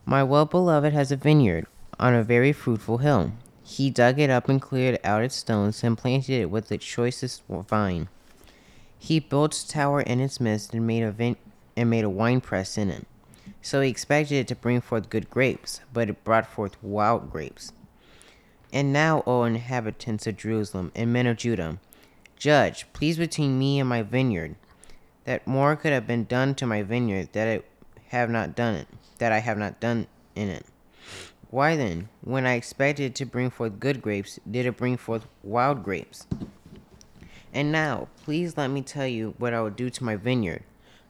My 0.05 0.23
well 0.23 0.45
beloved 0.45 0.93
has 0.93 1.11
a 1.11 1.15
vineyard 1.15 1.65
on 1.99 2.13
a 2.13 2.23
very 2.23 2.51
fruitful 2.51 2.99
hill. 2.99 3.31
He 3.63 3.89
dug 3.89 4.19
it 4.19 4.29
up 4.29 4.49
and 4.49 4.61
cleared 4.61 4.99
out 5.03 5.23
its 5.23 5.35
stones 5.35 5.83
and 5.83 5.97
planted 5.97 6.33
it 6.33 6.49
with 6.51 6.71
its 6.71 6.85
choicest 6.85 7.43
vine. 7.47 8.09
He 8.99 9.19
built 9.19 9.55
a 9.55 9.67
tower 9.67 10.01
in 10.01 10.19
its 10.19 10.39
midst 10.39 10.73
and 10.73 10.85
made 10.85 11.03
a 11.03 11.11
vin- 11.11 11.37
and 11.75 11.89
made 11.89 12.03
a 12.03 12.09
winepress 12.09 12.77
in 12.77 12.89
it. 12.89 13.07
So 13.61 13.81
he 13.81 13.89
expected 13.89 14.35
it 14.35 14.47
to 14.49 14.55
bring 14.55 14.81
forth 14.81 15.09
good 15.09 15.29
grapes, 15.29 15.79
but 15.91 16.09
it 16.09 16.23
brought 16.23 16.47
forth 16.47 16.81
wild 16.83 17.31
grapes. 17.31 17.71
And 18.71 18.91
now, 18.91 19.23
O 19.25 19.43
inhabitants 19.43 20.27
of 20.27 20.37
Jerusalem 20.37 20.91
and 20.95 21.13
men 21.13 21.27
of 21.27 21.37
Judah, 21.37 21.79
judge, 22.43 22.85
please 22.91 23.17
between 23.17 23.57
me 23.57 23.79
and 23.79 23.87
my 23.87 24.01
vineyard, 24.01 24.53
that 25.23 25.47
more 25.47 25.77
could 25.77 25.93
have 25.93 26.05
been 26.05 26.25
done 26.25 26.53
to 26.53 26.65
my 26.65 26.83
vineyard 26.83 27.29
that 27.31 27.47
I 27.47 27.63
have 28.09 28.29
not 28.29 28.53
done 28.53 28.75
it, 28.75 28.87
that 29.19 29.31
I 29.31 29.39
have 29.39 29.57
not 29.57 29.79
done 29.79 30.07
in 30.35 30.49
it. 30.49 30.65
Why 31.49 31.77
then, 31.77 32.09
when 32.19 32.45
I 32.45 32.55
expected 32.55 33.15
to 33.15 33.25
bring 33.25 33.49
forth 33.49 33.79
good 33.79 34.01
grapes, 34.01 34.41
did 34.49 34.65
it 34.65 34.75
bring 34.75 34.97
forth 34.97 35.25
wild 35.41 35.85
grapes? 35.85 36.27
And 37.53 37.71
now, 37.71 38.09
please 38.25 38.57
let 38.57 38.67
me 38.67 38.81
tell 38.81 39.07
you 39.07 39.35
what 39.37 39.53
I 39.53 39.61
will 39.61 39.69
do 39.69 39.89
to 39.89 40.03
my 40.03 40.17
vineyard. 40.17 40.63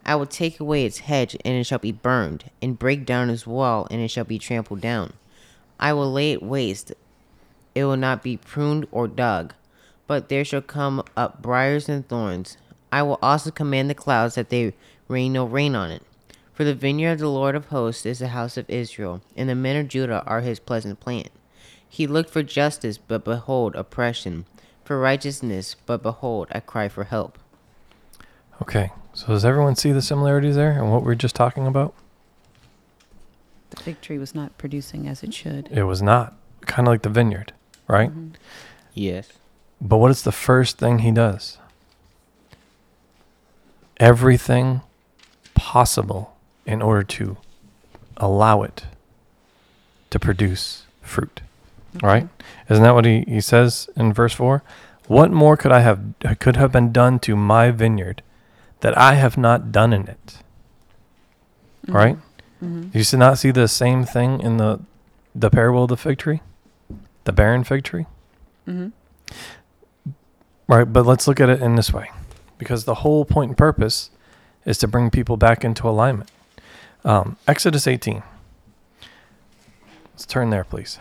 I 0.06 0.14
will 0.14 0.28
take 0.28 0.60
away 0.60 0.86
its 0.86 1.00
hedge, 1.00 1.36
and 1.44 1.56
it 1.56 1.64
shall 1.64 1.80
be 1.80 1.92
burned, 1.92 2.52
and 2.62 2.78
break 2.78 3.08
down 3.08 3.32
its 3.32 3.48
wall, 3.48 3.88
and 3.90 4.00
it 4.00 4.10
shall 4.10 4.24
be 4.24 4.38
trampled 4.38 4.82
down. 4.82 5.14
I 5.80 5.94
will 5.94 6.12
lay 6.12 6.32
it 6.32 6.44
waste, 6.44 6.94
it 7.74 7.86
will 7.86 7.98
not 7.98 8.22
be 8.22 8.38
pruned 8.38 8.86
or 8.92 9.08
dug, 9.08 9.56
but 10.08 10.30
there 10.30 10.46
shall 10.46 10.62
come 10.62 11.04
up 11.16 11.42
briars 11.42 11.90
and 11.90 12.08
thorns. 12.08 12.58
I 12.92 13.04
will 13.04 13.20
also 13.22 13.52
command 13.52 13.90
the 13.90 13.96
clouds 13.96 14.36
that 14.36 14.50
they 14.50 14.74
rain 15.08 15.34
no 15.34 15.46
rain 15.46 15.76
on 15.76 15.92
it. 15.92 16.04
For 16.54 16.64
the 16.64 16.76
vineyard 16.76 17.14
of 17.14 17.20
the 17.20 17.30
Lord 17.30 17.56
of 17.56 17.68
hosts 17.68 18.06
is 18.06 18.20
the 18.20 18.28
house 18.30 18.58
of 18.58 18.70
Israel, 18.70 19.22
and 19.36 19.50
the 19.50 19.56
men 19.56 19.76
of 19.76 19.88
Judah 19.88 20.24
are 20.28 20.42
his 20.42 20.60
pleasant 20.60 21.00
plant. 21.00 21.30
He 21.88 22.08
looked 22.08 22.30
for 22.30 22.44
justice, 22.44 22.98
but 22.98 23.24
behold, 23.24 23.76
oppression, 23.76 24.46
for 24.84 25.00
righteousness, 25.00 25.76
but 25.86 26.04
behold, 26.04 26.48
a 26.52 26.62
cry 26.62 26.90
for 26.90 27.06
help. 27.06 27.40
Okay. 28.62 28.92
So 29.14 29.28
does 29.28 29.46
everyone 29.46 29.76
see 29.76 29.92
the 29.92 30.02
similarities 30.02 30.56
there 30.56 30.72
and 30.72 30.92
what 30.92 31.04
we 31.04 31.12
are 31.12 31.16
just 31.16 31.36
talking 31.36 31.68
about? 31.68 31.94
The 33.70 33.78
fig 33.78 34.02
tree 34.02 34.18
was 34.18 34.34
not 34.34 34.58
producing 34.58 35.08
as 35.08 35.24
it 35.24 35.34
should. 35.34 35.70
It 35.72 35.84
was 35.84 36.02
not. 36.02 36.34
Kind 36.62 36.88
of 36.88 36.94
like 36.94 37.02
the 37.02 37.10
vineyard, 37.10 37.54
right? 37.88 38.10
Mm-hmm. 38.10 38.30
Yes. 38.94 39.30
But 39.84 39.98
what 39.98 40.12
is 40.12 40.22
the 40.22 40.32
first 40.32 40.78
thing 40.78 41.00
he 41.00 41.12
does? 41.12 41.58
Everything 44.00 44.82
possible 45.56 46.36
in 46.66 46.82
order 46.82 47.04
to 47.04 47.38
allow 48.16 48.64
it 48.64 48.86
to 50.10 50.20
produce 50.20 50.86
fruit. 51.02 51.42
Right? 52.02 52.30
Isn't 52.70 52.84
that 52.84 52.96
what 52.96 53.06
he, 53.06 53.26
he 53.28 53.42
says 53.42 53.90
in 53.96 54.14
verse 54.14 54.34
4? 54.34 54.64
What 55.08 55.32
more 55.32 55.58
could 55.58 55.74
I 55.74 55.82
have 55.82 56.00
could 56.40 56.56
have 56.56 56.72
been 56.72 56.94
done 56.94 57.20
to 57.20 57.36
my 57.36 57.70
vineyard 57.70 58.24
that 58.80 58.98
I 58.98 59.16
have 59.16 59.38
not 59.38 59.72
done 59.72 59.92
in 59.92 60.08
it? 60.08 60.38
Right? 61.88 62.18
Mm-hmm. 62.64 62.98
You 62.98 63.04
should 63.04 63.20
not 63.20 63.38
see 63.38 63.52
the 63.52 63.68
same 63.68 64.06
thing 64.06 64.40
in 64.40 64.58
the 64.58 64.80
the 65.36 65.50
parable 65.50 65.84
of 65.84 65.90
the 65.90 65.98
fig 65.98 66.20
tree? 66.20 66.42
The 67.26 67.34
barren 67.34 67.66
fig 67.66 67.84
tree? 67.84 68.06
Mm-hmm. 68.66 68.90
Right, 70.68 70.86
but 70.86 71.06
let's 71.06 71.28
look 71.28 71.40
at 71.40 71.50
it 71.50 71.62
in 71.62 71.76
this 71.76 71.92
way. 71.92 72.10
Because 72.58 72.86
the 72.86 72.96
whole 72.96 73.26
point 73.26 73.50
and 73.50 73.58
purpose 73.58 74.10
is 74.66 74.78
to 74.80 74.88
bring 74.88 75.10
people 75.10 75.38
back 75.38 75.64
into 75.64 75.88
alignment. 75.88 76.32
Um, 77.04 77.38
Exodus 77.48 77.86
18. 77.86 78.24
Let's 80.14 80.26
turn 80.26 80.50
there, 80.52 80.64
please. 80.64 81.00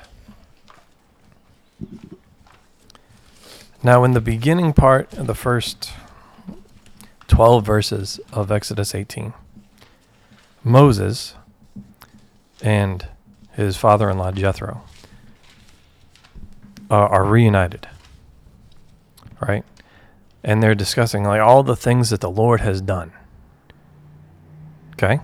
Now, 3.82 4.04
in 4.04 4.12
the 4.12 4.20
beginning 4.20 4.72
part 4.72 5.12
of 5.14 5.26
the 5.26 5.34
first 5.34 5.90
12 7.28 7.64
verses 7.64 8.20
of 8.32 8.50
Exodus 8.50 8.94
18, 8.94 9.32
Moses 10.64 11.34
and 12.60 13.06
his 13.52 13.76
father 13.76 14.08
in 14.08 14.18
law 14.18 14.30
Jethro 14.30 14.82
are 16.90 17.24
reunited, 17.24 17.88
right? 19.46 19.64
And 20.44 20.62
they're 20.62 20.74
discussing 20.74 21.24
like 21.24 21.40
all 21.40 21.62
the 21.62 21.76
things 21.76 22.10
that 22.10 22.20
the 22.20 22.30
Lord 22.30 22.60
has 22.60 22.80
done. 22.80 23.12
Okay? 24.94 25.20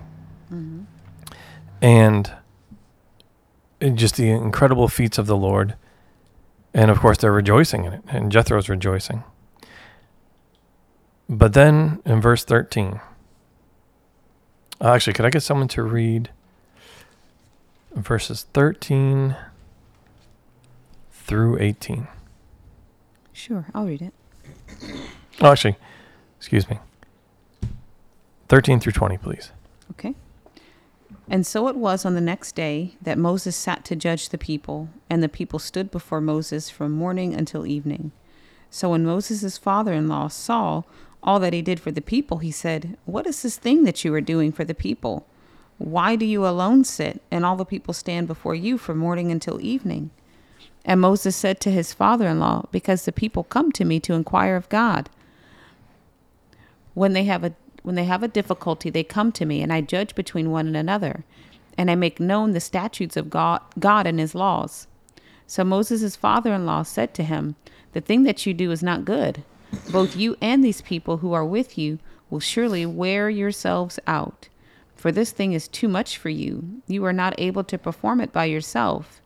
And 1.81 2.33
just 3.95 4.15
the 4.15 4.29
incredible 4.29 4.87
feats 4.87 5.17
of 5.17 5.27
the 5.27 5.37
Lord. 5.37 5.75
And 6.73 6.91
of 6.91 6.99
course, 6.99 7.17
they're 7.17 7.31
rejoicing 7.31 7.85
in 7.85 7.93
it. 7.93 8.01
And 8.07 8.31
Jethro's 8.31 8.69
rejoicing. 8.69 9.23
But 11.27 11.53
then 11.53 12.01
in 12.05 12.21
verse 12.21 12.43
13, 12.43 12.99
uh, 14.81 14.93
actually, 14.93 15.13
could 15.13 15.25
I 15.25 15.29
get 15.29 15.43
someone 15.43 15.67
to 15.69 15.83
read 15.83 16.29
verses 17.93 18.47
13 18.53 19.35
through 21.11 21.59
18? 21.59 22.07
Sure, 23.39 23.65
I'll 23.73 23.85
read 23.85 24.01
it. 24.01 24.13
Oh, 25.39 25.49
actually, 25.49 25.77
excuse 26.37 26.69
me. 26.69 26.77
13 28.49 28.81
through 28.81 28.91
20, 28.91 29.17
please. 29.17 29.53
Okay. 29.91 30.13
And 31.29 31.47
so 31.47 31.69
it 31.69 31.77
was 31.77 32.03
on 32.03 32.15
the 32.15 32.21
next 32.21 32.53
day 32.53 32.97
that 33.01 33.17
Moses 33.17 33.55
sat 33.55 33.85
to 33.85 33.95
judge 33.95 34.27
the 34.27 34.37
people, 34.37 34.89
and 35.09 35.23
the 35.23 35.29
people 35.29 35.57
stood 35.57 35.89
before 35.89 36.19
Moses 36.19 36.69
from 36.69 36.91
morning 36.91 37.33
until 37.33 37.65
evening. 37.65 38.11
So 38.69 38.89
when 38.89 39.05
Moses' 39.05 39.57
father 39.57 39.93
in 39.93 40.09
law 40.09 40.27
saw 40.27 40.83
all 41.23 41.39
that 41.39 41.53
he 41.53 41.61
did 41.61 41.79
for 41.79 41.91
the 41.91 42.01
people, 42.01 42.39
he 42.39 42.51
said, 42.51 42.97
What 43.05 43.25
is 43.25 43.41
this 43.41 43.55
thing 43.55 43.85
that 43.85 44.03
you 44.03 44.13
are 44.15 44.21
doing 44.21 44.51
for 44.51 44.65
the 44.65 44.75
people? 44.75 45.25
Why 45.77 46.17
do 46.17 46.25
you 46.25 46.45
alone 46.45 46.83
sit, 46.83 47.21
and 47.31 47.45
all 47.45 47.55
the 47.55 47.63
people 47.63 47.93
stand 47.93 48.27
before 48.27 48.53
you 48.53 48.77
from 48.77 48.97
morning 48.97 49.31
until 49.31 49.61
evening? 49.61 50.11
And 50.85 51.01
Moses 51.01 51.35
said 51.35 51.59
to 51.61 51.71
his 51.71 51.93
father 51.93 52.27
in 52.27 52.39
law, 52.39 52.65
Because 52.71 53.05
the 53.05 53.11
people 53.11 53.43
come 53.43 53.71
to 53.73 53.85
me 53.85 53.99
to 54.01 54.13
inquire 54.13 54.55
of 54.55 54.69
God. 54.69 55.09
When 56.93 57.13
they 57.13 57.25
have 57.25 57.43
a 57.43 57.53
when 57.81 57.95
they 57.95 58.03
have 58.03 58.23
a 58.23 58.27
difficulty, 58.27 58.89
they 58.89 59.03
come 59.03 59.31
to 59.31 59.45
me, 59.45 59.61
and 59.61 59.71
I 59.71 59.79
judge 59.79 60.13
between 60.13 60.51
one 60.51 60.67
and 60.67 60.75
another, 60.75 61.23
and 61.77 61.89
I 61.89 61.95
make 61.95 62.19
known 62.19 62.51
the 62.51 62.59
statutes 62.59 63.15
of 63.15 63.29
God, 63.29 63.61
God 63.79 64.05
and 64.05 64.19
his 64.19 64.35
laws. 64.35 64.85
So 65.47 65.63
Moses' 65.63 66.15
father 66.15 66.53
in 66.53 66.65
law 66.65 66.83
said 66.83 67.13
to 67.15 67.23
him, 67.23 67.55
The 67.93 68.01
thing 68.01 68.23
that 68.23 68.45
you 68.45 68.53
do 68.53 68.71
is 68.71 68.83
not 68.83 69.05
good. 69.05 69.43
Both 69.91 70.17
you 70.17 70.35
and 70.41 70.63
these 70.63 70.81
people 70.81 71.17
who 71.17 71.33
are 71.33 71.45
with 71.45 71.77
you 71.77 71.99
will 72.29 72.39
surely 72.39 72.85
wear 72.85 73.29
yourselves 73.29 73.99
out. 74.05 74.49
For 74.95 75.11
this 75.11 75.31
thing 75.31 75.53
is 75.53 75.67
too 75.67 75.87
much 75.87 76.17
for 76.17 76.29
you. 76.29 76.81
You 76.85 77.05
are 77.05 77.13
not 77.13 77.33
able 77.39 77.63
to 77.63 77.77
perform 77.77 78.19
it 78.19 78.33
by 78.33 78.45
yourself. 78.45 79.21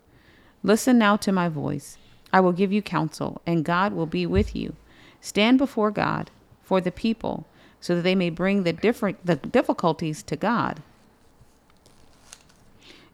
Listen 0.63 0.97
now 0.97 1.17
to 1.17 1.31
my 1.31 1.49
voice. 1.49 1.97
I 2.31 2.39
will 2.39 2.53
give 2.53 2.71
you 2.71 2.81
counsel, 2.81 3.41
and 3.45 3.65
God 3.65 3.93
will 3.93 4.05
be 4.05 4.25
with 4.25 4.55
you. 4.55 4.75
Stand 5.21 5.57
before 5.57 5.91
God 5.91 6.31
for 6.63 6.81
the 6.81 6.91
people, 6.91 7.45
so 7.79 7.95
that 7.95 8.01
they 8.01 8.15
may 8.15 8.29
bring 8.29 8.63
the 8.63 8.73
different 8.73 9.25
the 9.25 9.35
difficulties 9.35 10.23
to 10.23 10.35
God. 10.35 10.81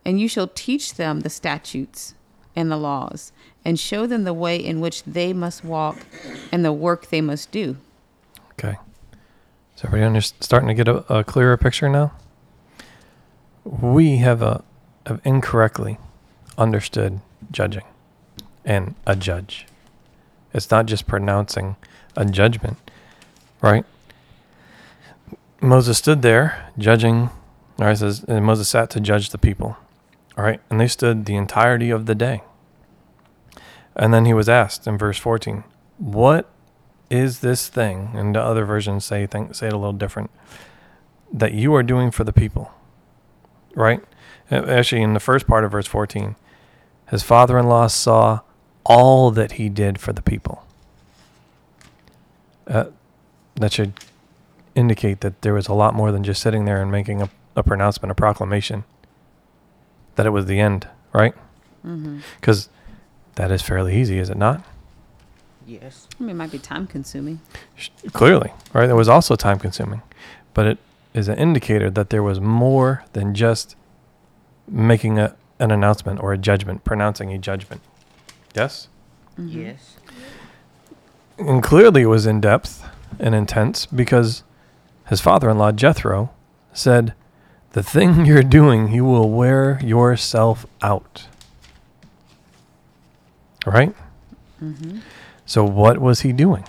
And 0.05 0.19
you 0.19 0.27
shall 0.27 0.47
teach 0.47 0.93
them 0.93 1.21
the 1.21 1.29
statutes 1.29 2.13
and 2.55 2.71
the 2.71 2.77
laws, 2.77 3.31
and 3.65 3.79
show 3.79 4.05
them 4.05 4.23
the 4.23 4.33
way 4.33 4.55
in 4.57 4.79
which 4.79 5.03
they 5.03 5.33
must 5.33 5.63
walk 5.63 5.97
and 6.51 6.63
the 6.63 6.73
work 6.73 7.09
they 7.09 7.21
must 7.21 7.51
do. 7.51 7.77
Okay. 8.53 8.77
Is 9.75 9.83
everybody 9.83 10.03
under, 10.03 10.21
starting 10.21 10.67
to 10.67 10.73
get 10.73 10.87
a, 10.87 11.13
a 11.13 11.23
clearer 11.23 11.57
picture 11.57 11.89
now? 11.89 12.13
We 13.63 14.17
have 14.17 14.41
a 14.41 14.63
have 15.05 15.21
incorrectly 15.23 15.97
understood 16.57 17.19
judging 17.51 17.83
and 18.65 18.95
a 19.05 19.15
judge. 19.15 19.65
It's 20.53 20.71
not 20.71 20.85
just 20.85 21.07
pronouncing 21.07 21.75
a 22.15 22.25
judgment, 22.25 22.77
right? 23.61 23.85
Moses 25.61 25.97
stood 25.97 26.21
there 26.21 26.71
judging. 26.77 27.29
All 27.79 27.85
right, 27.85 27.97
says 27.97 28.23
and 28.27 28.45
Moses 28.45 28.69
sat 28.69 28.89
to 28.91 28.99
judge 28.99 29.29
the 29.29 29.37
people. 29.37 29.77
All 30.37 30.43
right, 30.43 30.61
and 30.69 30.79
they 30.79 30.87
stood 30.87 31.25
the 31.25 31.35
entirety 31.35 31.89
of 31.89 32.05
the 32.05 32.15
day. 32.15 32.43
And 33.95 34.13
then 34.13 34.25
he 34.25 34.33
was 34.33 34.47
asked 34.47 34.87
in 34.87 34.97
verse 34.97 35.17
14, 35.17 35.63
"What 35.97 36.47
is 37.09 37.39
this 37.39 37.67
thing?" 37.67 38.11
And 38.15 38.35
the 38.35 38.41
other 38.41 38.65
versions 38.65 39.03
say 39.05 39.25
think, 39.25 39.55
say 39.55 39.67
it 39.67 39.73
a 39.73 39.77
little 39.77 39.93
different. 39.93 40.31
That 41.33 41.53
you 41.53 41.75
are 41.75 41.83
doing 41.83 42.11
for 42.11 42.23
the 42.23 42.33
people, 42.33 42.71
right? 43.75 44.01
Actually, 44.49 45.01
in 45.01 45.13
the 45.13 45.19
first 45.19 45.45
part 45.45 45.63
of 45.63 45.71
verse 45.71 45.87
14, 45.87 46.35
his 47.09 47.23
father-in-law 47.23 47.87
saw 47.87 48.41
all 48.85 49.31
that 49.31 49.53
he 49.53 49.69
did 49.69 49.99
for 49.99 50.13
the 50.13 50.21
people. 50.21 50.65
Uh, 52.67 52.85
that 53.55 53.73
should 53.73 53.93
indicate 54.75 55.21
that 55.21 55.41
there 55.41 55.53
was 55.53 55.67
a 55.67 55.73
lot 55.73 55.93
more 55.93 56.11
than 56.11 56.23
just 56.23 56.41
sitting 56.41 56.65
there 56.65 56.81
and 56.81 56.91
making 56.91 57.21
a, 57.21 57.29
a 57.55 57.63
pronouncement, 57.63 58.11
a 58.11 58.15
proclamation. 58.15 58.83
That 60.15 60.25
it 60.25 60.31
was 60.31 60.45
the 60.45 60.59
end, 60.59 60.87
right? 61.13 61.33
Because 62.39 62.69
that 63.35 63.51
is 63.51 63.61
fairly 63.61 63.95
easy, 63.95 64.19
is 64.19 64.29
it 64.29 64.37
not? 64.37 64.63
Yes. 65.65 66.07
I 66.19 66.23
mean, 66.23 66.31
it 66.31 66.33
might 66.35 66.51
be 66.51 66.59
time 66.59 66.87
consuming. 66.87 67.39
Clearly, 68.11 68.51
right? 68.73 68.89
It 68.89 68.95
was 68.95 69.07
also 69.07 69.35
time 69.35 69.59
consuming, 69.59 70.01
but 70.53 70.65
it 70.65 70.77
is 71.13 71.27
an 71.27 71.37
indicator 71.37 71.89
that 71.89 72.09
there 72.09 72.23
was 72.23 72.39
more 72.39 73.03
than 73.13 73.33
just 73.33 73.75
making 74.67 75.19
a, 75.19 75.35
an 75.59 75.71
announcement 75.71 76.21
or 76.21 76.33
a 76.33 76.37
judgment, 76.37 76.83
pronouncing 76.83 77.31
a 77.33 77.37
judgment. 77.37 77.81
Yes? 78.55 78.87
Mm-hmm. 79.37 79.61
Yes. 79.61 79.97
And 81.37 81.61
clearly 81.63 82.01
it 82.03 82.07
was 82.07 82.25
in 82.25 82.41
depth 82.41 82.85
and 83.19 83.35
intense 83.35 83.85
because 83.85 84.43
his 85.07 85.21
father 85.21 85.49
in 85.49 85.57
law, 85.57 85.71
Jethro, 85.71 86.31
said, 86.73 87.13
The 87.71 87.83
thing 87.83 88.25
you're 88.25 88.43
doing, 88.43 88.91
you 88.91 89.05
will 89.05 89.29
wear 89.29 89.79
yourself 89.83 90.65
out. 90.81 91.25
Right? 93.65 93.95
Mm-hmm. 94.63 94.99
So, 95.45 95.63
what 95.63 95.99
was 95.99 96.21
he 96.21 96.31
doing? 96.31 96.63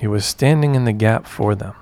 He 0.00 0.06
was 0.06 0.24
standing 0.24 0.74
in 0.74 0.84
the 0.84 0.92
gap 0.92 1.26
for 1.26 1.54
them. 1.54 1.74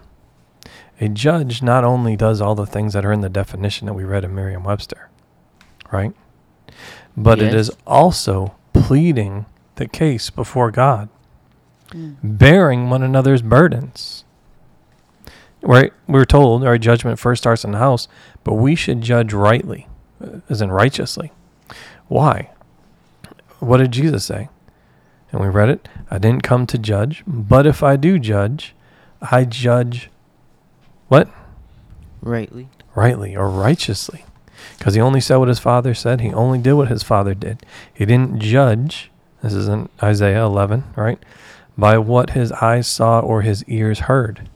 A 1.00 1.08
judge 1.08 1.62
not 1.62 1.82
only 1.82 2.14
does 2.16 2.40
all 2.40 2.54
the 2.54 2.66
things 2.66 2.92
that 2.92 3.04
are 3.06 3.12
in 3.12 3.20
the 3.22 3.28
definition 3.30 3.86
that 3.86 3.94
we 3.94 4.04
read 4.04 4.24
in 4.24 4.34
Merriam 4.34 4.64
Webster, 4.64 5.08
right? 5.90 6.12
But 7.16 7.38
it 7.40 7.52
Yes. 7.52 7.68
is 7.68 7.76
also 7.86 8.54
pleading 8.72 9.46
the 9.76 9.88
case 9.88 10.28
before 10.30 10.70
God, 10.70 11.08
bearing 12.22 12.90
one 12.90 13.02
another's 13.02 13.42
burdens. 13.42 14.24
Right? 15.62 15.92
We're 16.06 16.24
told 16.24 16.64
our 16.64 16.78
judgment 16.78 17.18
first 17.18 17.42
starts 17.42 17.64
in 17.64 17.72
the 17.72 17.78
house, 17.78 18.08
but 18.44 18.54
we 18.54 18.74
should 18.74 19.00
judge 19.02 19.32
rightly, 19.34 19.88
uh, 20.22 20.38
as 20.48 20.62
in 20.62 20.70
righteously. 20.72 21.32
Why? 22.08 22.50
What 23.58 23.76
did 23.78 23.92
Jesus 23.92 24.24
say? 24.24 24.48
And 25.32 25.40
we 25.40 25.48
read 25.48 25.68
it. 25.68 25.86
I 26.10 26.16
didn't 26.18 26.42
come 26.42 26.66
to 26.66 26.78
judge, 26.78 27.22
but 27.26 27.66
if 27.66 27.82
I 27.82 27.96
do 27.96 28.18
judge, 28.18 28.74
I 29.20 29.44
judge 29.44 30.10
what? 31.10 31.28
Rightly. 32.22 32.68
rightly 32.94 33.34
or 33.34 33.50
righteously. 33.50 34.24
Because 34.78 34.94
he 34.94 35.00
only 35.00 35.20
said 35.20 35.38
what 35.38 35.48
his 35.48 35.58
father 35.58 35.92
said. 35.92 36.20
He 36.20 36.32
only 36.32 36.60
did 36.60 36.74
what 36.74 36.86
his 36.86 37.02
father 37.02 37.34
did. 37.34 37.66
He 37.92 38.04
didn't 38.06 38.40
judge. 38.40 39.10
This 39.42 39.52
is 39.52 39.66
in 39.66 39.88
Isaiah 40.00 40.44
11, 40.44 40.84
right? 40.94 41.18
By 41.76 41.98
what 41.98 42.30
his 42.30 42.52
eyes 42.52 42.86
saw 42.86 43.18
or 43.18 43.42
his 43.42 43.64
ears 43.64 44.00
heard. 44.00 44.48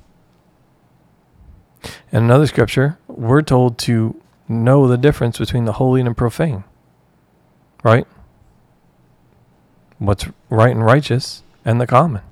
In 2.12 2.22
another 2.22 2.46
scripture, 2.46 2.98
we're 3.08 3.42
told 3.42 3.76
to 3.78 4.22
know 4.46 4.86
the 4.86 4.96
difference 4.96 5.38
between 5.38 5.64
the 5.64 5.72
holy 5.72 6.02
and 6.02 6.10
the 6.10 6.14
profane, 6.14 6.62
right? 7.82 8.06
What's 9.98 10.28
right 10.50 10.70
and 10.70 10.86
righteous 10.86 11.42
and 11.64 11.80
the 11.80 11.86
common, 11.88 12.22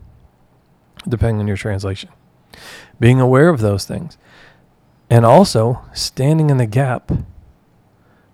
depending 1.08 1.40
on 1.40 1.48
your 1.48 1.56
translation. 1.56 2.10
Being 3.02 3.20
aware 3.20 3.48
of 3.48 3.60
those 3.60 3.84
things 3.84 4.16
and 5.10 5.26
also 5.26 5.80
standing 5.92 6.50
in 6.50 6.58
the 6.58 6.66
gap 6.66 7.10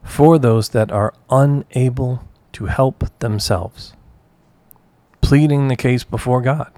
for 0.03 0.39
those 0.39 0.69
that 0.69 0.93
are 0.93 1.15
unable 1.31 2.23
to 2.53 2.67
help 2.67 3.03
themselves, 3.21 3.95
pleading 5.23 5.69
the 5.69 5.75
case 5.75 6.05
before 6.05 6.43
God. 6.43 6.71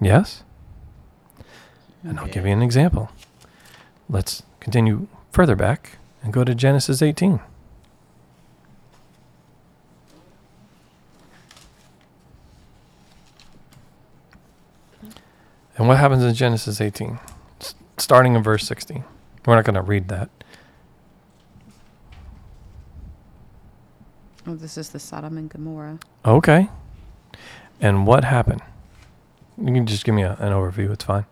Yes? 0.00 0.42
And 2.02 2.18
I'll 2.18 2.26
give 2.26 2.44
you 2.44 2.52
an 2.52 2.62
example. 2.62 3.10
Let's 4.08 4.42
continue 4.58 5.06
further 5.30 5.54
back 5.54 5.98
and 6.20 6.32
go 6.32 6.42
to 6.42 6.52
Genesis 6.52 7.00
18. 7.00 7.38
And 15.76 15.88
what 15.88 15.98
happens 15.98 16.22
in 16.22 16.34
Genesis 16.34 16.80
18? 16.80 17.18
Starting 17.98 18.34
in 18.34 18.42
verse 18.42 18.66
16. 18.66 19.04
We're 19.46 19.56
not 19.56 19.64
going 19.64 19.74
to 19.74 19.82
read 19.82 20.08
that. 20.08 20.30
Oh, 24.46 24.54
this 24.54 24.76
is 24.76 24.90
the 24.90 24.98
Sodom 24.98 25.38
and 25.38 25.48
Gomorrah. 25.48 25.98
Okay. 26.24 26.68
And 27.80 28.06
what 28.06 28.24
happened? 28.24 28.62
You 29.58 29.72
can 29.72 29.86
just 29.86 30.04
give 30.04 30.14
me 30.14 30.22
a, 30.22 30.32
an 30.32 30.52
overview. 30.52 30.92
It's 30.92 31.04
fine. 31.04 31.24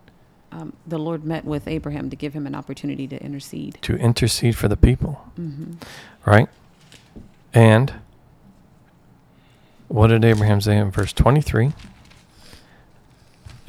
Um, 0.50 0.74
the 0.86 0.98
Lord 0.98 1.24
met 1.24 1.44
with 1.44 1.66
Abraham 1.66 2.10
to 2.10 2.16
give 2.16 2.34
him 2.34 2.46
an 2.46 2.54
opportunity 2.54 3.06
to 3.08 3.22
intercede. 3.22 3.78
To 3.82 3.96
intercede 3.96 4.56
for 4.56 4.68
the 4.68 4.76
people, 4.76 5.14
hmm 5.36 5.74
right? 6.24 6.48
And 7.54 7.94
what 9.88 10.08
did 10.08 10.24
Abraham 10.24 10.60
say 10.60 10.76
in 10.76 10.90
verse 10.90 11.12
23? 11.12 11.72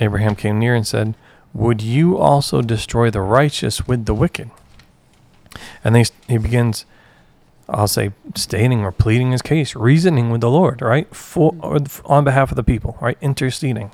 Abraham 0.03 0.35
came 0.35 0.59
near 0.59 0.75
and 0.75 0.85
said, 0.85 1.15
Would 1.53 1.81
you 1.81 2.17
also 2.17 2.61
destroy 2.61 3.09
the 3.09 3.21
righteous 3.21 3.87
with 3.87 4.05
the 4.05 4.13
wicked? 4.13 4.51
And 5.83 5.95
they, 5.95 6.05
he 6.27 6.37
begins, 6.37 6.85
I'll 7.69 7.87
say, 7.87 8.11
stating 8.35 8.81
or 8.81 8.91
pleading 8.91 9.31
his 9.31 9.41
case, 9.41 9.75
reasoning 9.75 10.29
with 10.29 10.41
the 10.41 10.49
Lord, 10.49 10.81
right? 10.81 11.13
For, 11.15 11.53
mm-hmm. 11.53 12.07
or 12.07 12.15
on 12.15 12.23
behalf 12.23 12.51
of 12.51 12.55
the 12.55 12.63
people, 12.63 12.97
right? 13.01 13.17
Interceding. 13.21 13.91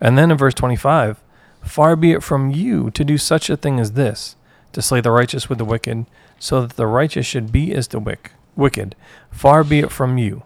And 0.00 0.16
then 0.16 0.30
in 0.30 0.36
verse 0.36 0.54
25, 0.54 1.20
Far 1.62 1.96
be 1.96 2.12
it 2.12 2.22
from 2.22 2.50
you 2.50 2.90
to 2.92 3.04
do 3.04 3.18
such 3.18 3.50
a 3.50 3.56
thing 3.56 3.80
as 3.80 3.92
this, 3.92 4.36
to 4.72 4.80
slay 4.80 5.00
the 5.00 5.10
righteous 5.10 5.48
with 5.48 5.58
the 5.58 5.64
wicked, 5.64 6.06
so 6.38 6.62
that 6.62 6.76
the 6.76 6.86
righteous 6.86 7.26
should 7.26 7.50
be 7.50 7.74
as 7.74 7.88
the 7.88 7.98
wick, 7.98 8.32
wicked. 8.54 8.94
Far 9.30 9.64
be 9.64 9.80
it 9.80 9.90
from 9.90 10.18
you. 10.18 10.44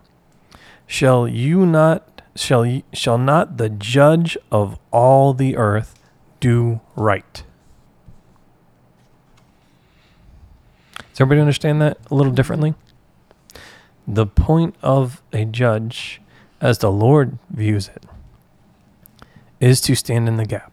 Shall 0.87 1.29
you 1.29 1.67
not 1.67 2.12
shall 2.35 2.65
ye, 2.65 2.85
shall 2.93 3.19
not 3.19 3.57
the 3.57 3.69
judge 3.69 4.37
of 4.51 4.79
all 4.91 5.35
the 5.35 5.57
earth 5.57 5.99
do 6.41 6.81
right? 6.97 7.45
Does 10.97 11.21
everybody 11.21 11.41
understand 11.41 11.83
that 11.83 11.99
a 12.11 12.15
little 12.15 12.33
differently? 12.33 12.75
The 14.09 14.27
point 14.27 14.75
of 14.83 15.23
a 15.33 15.45
judge, 15.45 16.21
as 16.61 16.79
the 16.79 16.91
Lord 16.91 17.39
views 17.51 17.89
it, 17.89 18.05
is 19.61 19.81
to 19.83 19.95
stand 19.95 20.27
in 20.27 20.39
the 20.39 20.47
gap, 20.47 20.73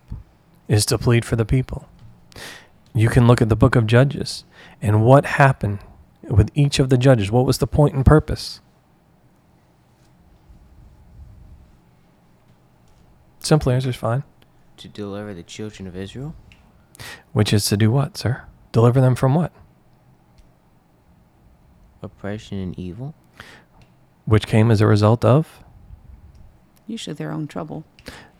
is 0.67 0.85
to 0.87 0.97
plead 0.97 1.25
for 1.25 1.35
the 1.35 1.45
people. 1.45 1.87
You 2.93 3.09
can 3.09 3.27
look 3.27 3.41
at 3.41 3.49
the 3.49 3.55
book 3.55 3.75
of 3.75 3.85
Judges 3.85 4.45
and 4.81 5.03
what 5.03 5.25
happened 5.25 5.79
with 6.23 6.49
each 6.55 6.79
of 6.79 6.89
the 6.89 6.97
judges. 6.97 7.31
What 7.31 7.45
was 7.45 7.59
the 7.59 7.67
point 7.67 7.93
and 7.93 8.05
purpose? 8.05 8.61
Simple 13.39 13.71
answer 13.71 13.89
is 13.89 13.95
fine. 13.95 14.23
To 14.77 14.87
deliver 14.87 15.33
the 15.33 15.43
children 15.43 15.87
of 15.87 15.95
Israel? 15.95 16.35
Which 17.33 17.53
is 17.53 17.65
to 17.67 17.77
do 17.77 17.91
what, 17.91 18.17
sir? 18.17 18.43
Deliver 18.71 19.01
them 19.01 19.15
from 19.15 19.35
what? 19.35 19.51
Oppression 22.01 22.57
and 22.59 22.77
evil? 22.79 23.13
Which 24.25 24.47
came 24.47 24.71
as 24.71 24.81
a 24.81 24.87
result 24.87 25.25
of 25.25 25.63
Usually 26.87 27.13
their 27.13 27.31
own 27.31 27.47
trouble. 27.47 27.83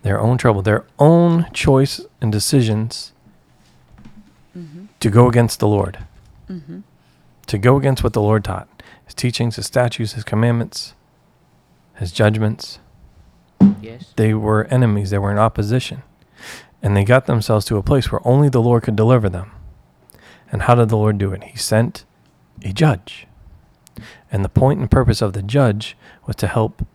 their 0.01 0.19
own 0.19 0.38
trouble, 0.38 0.62
their 0.62 0.85
own 0.97 1.47
choice 1.53 2.01
and 2.21 2.31
decisions 2.31 3.13
Mm-hmm. 4.57 4.85
to 4.99 5.09
go 5.12 5.29
against 5.29 5.59
the 5.59 5.67
Lord, 5.67 5.99
Mm-hmm. 6.49 6.79
to 7.45 7.57
go 7.59 7.77
against 7.77 8.03
what 8.03 8.13
the 8.13 8.21
Lord 8.21 8.43
taught 8.43 8.67
his 9.05 9.13
teachings, 9.13 9.55
his 9.57 9.67
statutes, 9.67 10.13
his 10.13 10.23
commandments, 10.23 10.93
his 11.95 12.12
judgments. 12.12 12.79
Yes. 13.81 14.13
They 14.15 14.33
were 14.33 14.65
enemies, 14.65 15.09
they 15.09 15.17
were 15.17 15.31
in 15.31 15.37
opposition. 15.37 16.03
And 16.81 16.95
they 16.95 17.03
got 17.03 17.25
themselves 17.25 17.65
to 17.65 17.77
a 17.77 17.83
place 17.83 18.11
where 18.11 18.25
only 18.25 18.49
the 18.49 18.61
Lord 18.61 18.83
could 18.83 18.95
deliver 18.95 19.29
them. 19.29 19.51
And 20.51 20.63
how 20.63 20.75
did 20.75 20.89
the 20.89 20.97
Lord 20.97 21.17
do 21.17 21.31
it? 21.33 21.43
He 21.43 21.57
sent 21.57 22.05
a 22.63 22.71
judge. 22.71 23.27
And 24.31 24.45
the 24.45 24.49
point 24.49 24.79
and 24.79 24.89
purpose 24.89 25.21
of 25.21 25.33
the 25.33 25.41
judge 25.41 25.97
was 26.25 26.35
to 26.37 26.47
help 26.47 26.85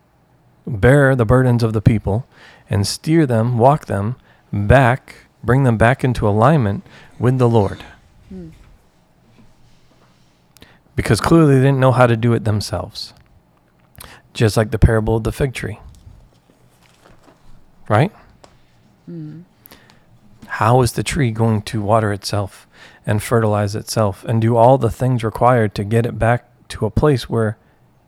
bear 0.65 1.15
the 1.15 1.25
burdens 1.25 1.63
of 1.63 1.73
the 1.73 1.81
people 1.81 2.25
and 2.69 2.87
steer 2.87 3.25
them, 3.25 3.57
walk 3.57 3.85
them 3.85 4.15
back, 4.51 5.27
bring 5.43 5.63
them 5.63 5.77
back 5.77 6.03
into 6.03 6.27
alignment 6.27 6.83
with 7.19 7.37
the 7.37 7.49
Lord. 7.49 7.83
Hmm. 8.29 8.49
Because 10.95 11.19
clearly 11.19 11.55
they 11.55 11.61
didn't 11.61 11.79
know 11.79 11.91
how 11.91 12.07
to 12.07 12.17
do 12.17 12.33
it 12.33 12.45
themselves. 12.45 13.13
Just 14.33 14.57
like 14.57 14.71
the 14.71 14.79
parable 14.79 15.17
of 15.17 15.23
the 15.23 15.31
fig 15.31 15.53
tree. 15.53 15.79
Right? 17.87 18.11
Mm-hmm. 19.09 19.41
How 20.47 20.81
is 20.81 20.93
the 20.93 21.03
tree 21.03 21.31
going 21.31 21.61
to 21.63 21.81
water 21.81 22.11
itself 22.13 22.67
and 23.05 23.21
fertilize 23.21 23.75
itself 23.75 24.23
and 24.23 24.41
do 24.41 24.55
all 24.55 24.77
the 24.77 24.89
things 24.91 25.23
required 25.23 25.75
to 25.75 25.83
get 25.83 26.05
it 26.05 26.17
back 26.17 26.45
to 26.69 26.85
a 26.85 26.89
place 26.91 27.29
where 27.29 27.57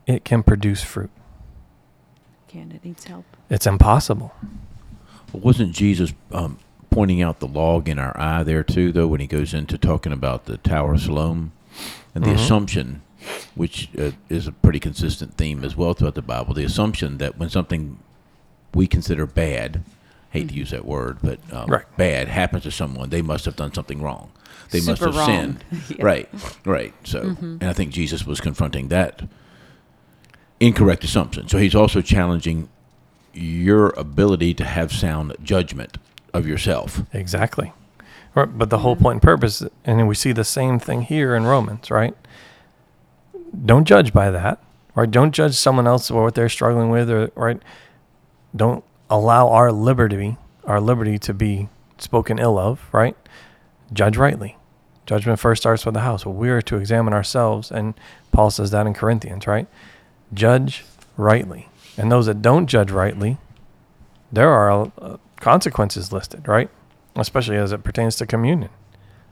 it 0.06 0.24
can 0.24 0.42
produce 0.42 0.82
fruit? 0.82 1.10
Can 2.48 2.72
it 2.72 2.84
needs 2.84 3.04
help? 3.04 3.24
It's 3.50 3.66
impossible. 3.66 4.34
Wasn't 5.32 5.72
Jesus 5.72 6.14
um, 6.32 6.58
pointing 6.90 7.20
out 7.20 7.40
the 7.40 7.46
log 7.46 7.88
in 7.88 7.98
our 7.98 8.18
eye 8.18 8.42
there 8.42 8.64
too, 8.64 8.92
though, 8.92 9.06
when 9.06 9.20
he 9.20 9.26
goes 9.26 9.52
into 9.52 9.76
talking 9.76 10.12
about 10.12 10.46
the 10.46 10.56
Tower 10.58 10.94
of 10.94 11.00
Siloam 11.02 11.52
and 12.14 12.24
the 12.24 12.30
Mhm. 12.30 12.34
assumption, 12.36 13.02
which 13.54 13.90
uh, 13.98 14.12
is 14.30 14.46
a 14.46 14.52
pretty 14.52 14.80
consistent 14.80 15.34
theme 15.36 15.62
as 15.64 15.76
well 15.76 15.92
throughout 15.92 16.14
the 16.14 16.22
Bible, 16.22 16.54
the 16.54 16.64
assumption 16.64 17.18
that 17.18 17.36
when 17.38 17.50
something 17.50 17.98
we 18.74 18.86
consider 18.86 19.26
bad, 19.26 19.82
hate 20.30 20.40
to 20.40 20.46
mm-hmm. 20.48 20.58
use 20.58 20.70
that 20.70 20.84
word, 20.84 21.18
but 21.22 21.38
um, 21.52 21.70
Right. 21.70 21.84
bad 21.96 22.28
happens 22.28 22.64
to 22.64 22.70
someone, 22.70 23.10
they 23.10 23.22
must 23.22 23.44
have 23.44 23.56
done 23.56 23.72
something 23.72 24.02
wrong. 24.02 24.30
They 24.70 24.80
must 24.80 25.00
have 25.02 25.16
wrong. 25.16 25.26
sinned. 25.26 25.64
Yeah. 25.88 26.04
Right, 26.04 26.28
right. 26.64 26.94
So, 27.04 27.22
mm-hmm. 27.22 27.44
and 27.60 27.64
I 27.64 27.72
think 27.72 27.92
Jesus 27.92 28.26
was 28.26 28.40
confronting 28.40 28.88
that 28.88 29.22
incorrect 30.60 31.04
assumption. 31.04 31.48
So 31.48 31.58
he's 31.58 31.74
also 31.74 32.00
challenging 32.02 32.68
your 33.32 33.90
ability 33.90 34.54
to 34.54 34.64
have 34.64 34.92
sound 34.92 35.34
judgment 35.42 35.98
of 36.34 36.46
yourself. 36.46 37.02
Exactly. 37.12 37.72
Right, 38.34 38.58
but 38.58 38.70
the 38.70 38.78
whole 38.78 38.94
mm-hmm. 38.94 39.04
point 39.04 39.14
and 39.16 39.22
purpose, 39.22 39.62
and 39.84 40.06
we 40.06 40.14
see 40.14 40.32
the 40.32 40.44
same 40.44 40.78
thing 40.78 41.02
here 41.02 41.34
in 41.34 41.44
Romans, 41.44 41.90
right? 41.90 42.14
Don't 43.64 43.86
judge 43.86 44.12
by 44.12 44.30
that, 44.30 44.62
right? 44.94 45.10
Don't 45.10 45.32
judge 45.32 45.54
someone 45.54 45.86
else 45.86 46.10
or 46.10 46.24
what 46.24 46.34
they're 46.34 46.48
struggling 46.48 46.90
with, 46.90 47.10
or 47.10 47.30
right? 47.34 47.62
Don't 48.54 48.84
allow 49.10 49.48
our 49.48 49.72
liberty, 49.72 50.36
our 50.64 50.80
liberty 50.80 51.18
to 51.20 51.34
be 51.34 51.68
spoken 51.98 52.38
ill 52.38 52.58
of, 52.58 52.86
right? 52.92 53.16
Judge 53.92 54.16
rightly. 54.16 54.56
Judgment 55.06 55.38
first 55.38 55.62
starts 55.62 55.86
with 55.86 55.94
the 55.94 56.00
house. 56.00 56.26
Well, 56.26 56.34
we 56.34 56.50
are 56.50 56.60
to 56.62 56.76
examine 56.76 57.14
ourselves, 57.14 57.70
and 57.70 57.94
Paul 58.30 58.50
says 58.50 58.70
that 58.72 58.86
in 58.86 58.92
Corinthians, 58.94 59.46
right? 59.46 59.66
Judge 60.34 60.84
rightly. 61.16 61.68
And 61.96 62.12
those 62.12 62.26
that 62.26 62.42
don't 62.42 62.66
judge 62.66 62.90
rightly, 62.90 63.38
there 64.30 64.50
are 64.50 64.92
uh, 65.00 65.16
consequences 65.36 66.12
listed, 66.12 66.46
right? 66.46 66.68
Especially 67.16 67.56
as 67.56 67.72
it 67.72 67.82
pertains 67.82 68.16
to 68.16 68.26
communion, 68.26 68.70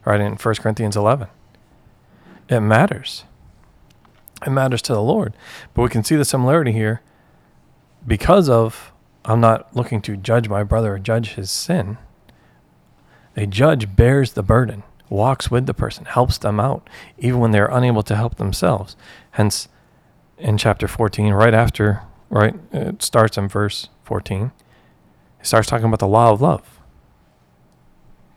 right? 0.04 0.20
In 0.20 0.36
1 0.36 0.54
Corinthians 0.56 0.96
11. 0.96 1.28
It 2.48 2.60
matters. 2.60 3.24
It 4.46 4.50
matters 4.50 4.82
to 4.82 4.92
the 4.92 5.02
Lord. 5.02 5.34
But 5.74 5.82
we 5.82 5.88
can 5.88 6.04
see 6.04 6.16
the 6.16 6.24
similarity 6.24 6.72
here 6.72 7.02
because 8.06 8.48
of 8.48 8.92
I'm 9.26 9.40
not 9.40 9.74
looking 9.74 10.00
to 10.02 10.16
judge 10.16 10.48
my 10.48 10.62
brother 10.62 10.94
or 10.94 10.98
judge 11.00 11.34
his 11.34 11.50
sin. 11.50 11.98
A 13.36 13.44
judge 13.44 13.94
bears 13.96 14.32
the 14.32 14.42
burden, 14.42 14.84
walks 15.10 15.50
with 15.50 15.66
the 15.66 15.74
person, 15.74 16.04
helps 16.04 16.38
them 16.38 16.60
out, 16.60 16.88
even 17.18 17.40
when 17.40 17.50
they're 17.50 17.66
unable 17.66 18.04
to 18.04 18.16
help 18.16 18.36
themselves. 18.36 18.96
Hence, 19.32 19.68
in 20.38 20.56
chapter 20.56 20.86
14, 20.86 21.32
right 21.32 21.52
after, 21.52 22.02
right, 22.30 22.54
it 22.72 23.02
starts 23.02 23.36
in 23.36 23.48
verse 23.48 23.88
14, 24.04 24.52
he 25.38 25.44
starts 25.44 25.68
talking 25.68 25.86
about 25.86 25.98
the 25.98 26.06
law 26.06 26.32
of 26.32 26.40
love. 26.40 26.80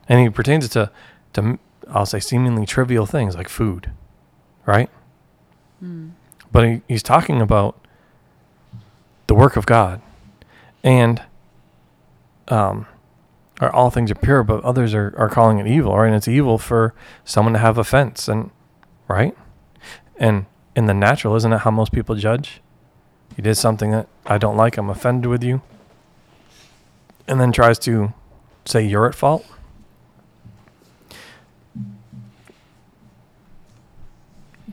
And 0.07 0.19
he 0.19 0.29
pertains 0.29 0.65
it 0.65 0.69
to, 0.69 0.91
to, 1.33 1.59
I'll 1.87 2.07
say, 2.07 2.19
seemingly 2.19 2.65
trivial 2.65 3.05
things 3.05 3.35
like 3.35 3.47
food, 3.47 3.91
right? 4.65 4.89
Mm. 5.83 6.11
But 6.51 6.67
he, 6.67 6.81
he's 6.87 7.03
talking 7.03 7.41
about 7.41 7.79
the 9.27 9.35
work 9.35 9.55
of 9.55 9.67
God. 9.67 10.01
And 10.83 11.21
um, 12.47 12.87
are 13.59 13.71
all 13.71 13.89
things 13.89 14.11
are 14.11 14.15
pure, 14.15 14.43
but 14.43 14.63
others 14.63 14.93
are, 14.93 15.13
are 15.17 15.29
calling 15.29 15.59
it 15.59 15.67
evil, 15.67 15.97
right? 15.97 16.07
And 16.07 16.15
it's 16.15 16.27
evil 16.27 16.57
for 16.57 16.93
someone 17.25 17.53
to 17.53 17.59
have 17.59 17.77
offense, 17.77 18.27
and 18.27 18.51
right? 19.07 19.37
And 20.17 20.45
in 20.75 20.85
the 20.85 20.93
natural, 20.93 21.35
isn't 21.35 21.51
it 21.51 21.59
how 21.59 21.71
most 21.71 21.91
people 21.91 22.15
judge? 22.15 22.61
You 23.35 23.43
did 23.43 23.55
something 23.55 23.91
that 23.91 24.07
I 24.25 24.37
don't 24.37 24.57
like, 24.57 24.77
I'm 24.77 24.89
offended 24.89 25.29
with 25.29 25.43
you, 25.43 25.61
and 27.27 27.39
then 27.39 27.51
tries 27.51 27.79
to 27.79 28.13
say 28.65 28.85
you're 28.85 29.07
at 29.07 29.15
fault. 29.15 29.45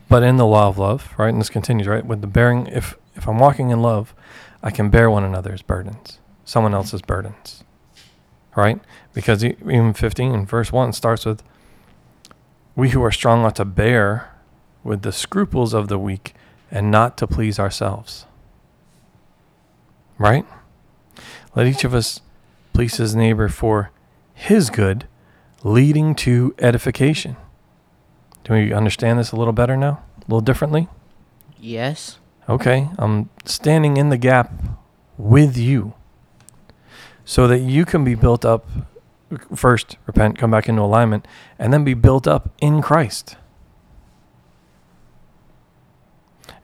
But 0.09 0.23
in 0.23 0.37
the 0.37 0.45
law 0.45 0.69
of 0.69 0.77
love, 0.77 1.13
right, 1.17 1.29
and 1.29 1.41
this 1.41 1.49
continues, 1.49 1.87
right, 1.87 2.05
with 2.05 2.21
the 2.21 2.27
bearing, 2.27 2.67
if 2.67 2.95
if 3.15 3.27
I'm 3.27 3.39
walking 3.39 3.71
in 3.71 3.81
love, 3.81 4.13
I 4.61 4.71
can 4.71 4.89
bear 4.89 5.09
one 5.09 5.23
another's 5.23 5.61
burdens, 5.61 6.19
someone 6.45 6.71
mm-hmm. 6.71 6.77
else's 6.77 7.01
burdens, 7.01 7.63
right? 8.55 8.79
Because 9.13 9.43
even 9.43 9.93
15, 9.93 10.45
verse 10.45 10.71
1 10.71 10.93
starts 10.93 11.25
with, 11.25 11.43
We 12.75 12.89
who 12.89 13.03
are 13.03 13.11
strong 13.11 13.45
ought 13.45 13.55
to 13.57 13.65
bear 13.65 14.33
with 14.83 15.01
the 15.01 15.11
scruples 15.11 15.73
of 15.73 15.87
the 15.87 15.99
weak 15.99 16.33
and 16.71 16.91
not 16.91 17.17
to 17.17 17.27
please 17.27 17.59
ourselves. 17.59 18.25
Right? 20.17 20.45
Let 21.55 21.67
each 21.67 21.83
of 21.83 21.93
us 21.93 22.21
please 22.73 22.97
his 22.97 23.15
neighbor 23.15 23.49
for 23.49 23.91
his 24.33 24.69
good, 24.69 25.07
leading 25.63 26.15
to 26.15 26.53
edification. 26.59 27.35
Do 28.43 28.53
we 28.53 28.71
understand 28.71 29.19
this 29.19 29.31
a 29.31 29.35
little 29.35 29.53
better 29.53 29.75
now? 29.75 30.03
A 30.19 30.21
little 30.21 30.41
differently? 30.41 30.87
Yes. 31.59 32.19
Okay, 32.49 32.89
I'm 32.97 33.29
standing 33.45 33.97
in 33.97 34.09
the 34.09 34.17
gap 34.17 34.53
with 35.17 35.57
you 35.57 35.93
so 37.25 37.47
that 37.47 37.59
you 37.59 37.83
can 37.83 38.05
be 38.05 38.15
built 38.15 38.45
up 38.45 38.65
first, 39.53 39.97
repent, 40.05 40.37
come 40.37 40.51
back 40.51 40.69
into 40.69 40.81
alignment, 40.81 41.27
and 41.59 41.73
then 41.73 41.83
be 41.83 41.93
built 41.93 42.25
up 42.25 42.49
in 42.61 42.81
Christ. 42.81 43.35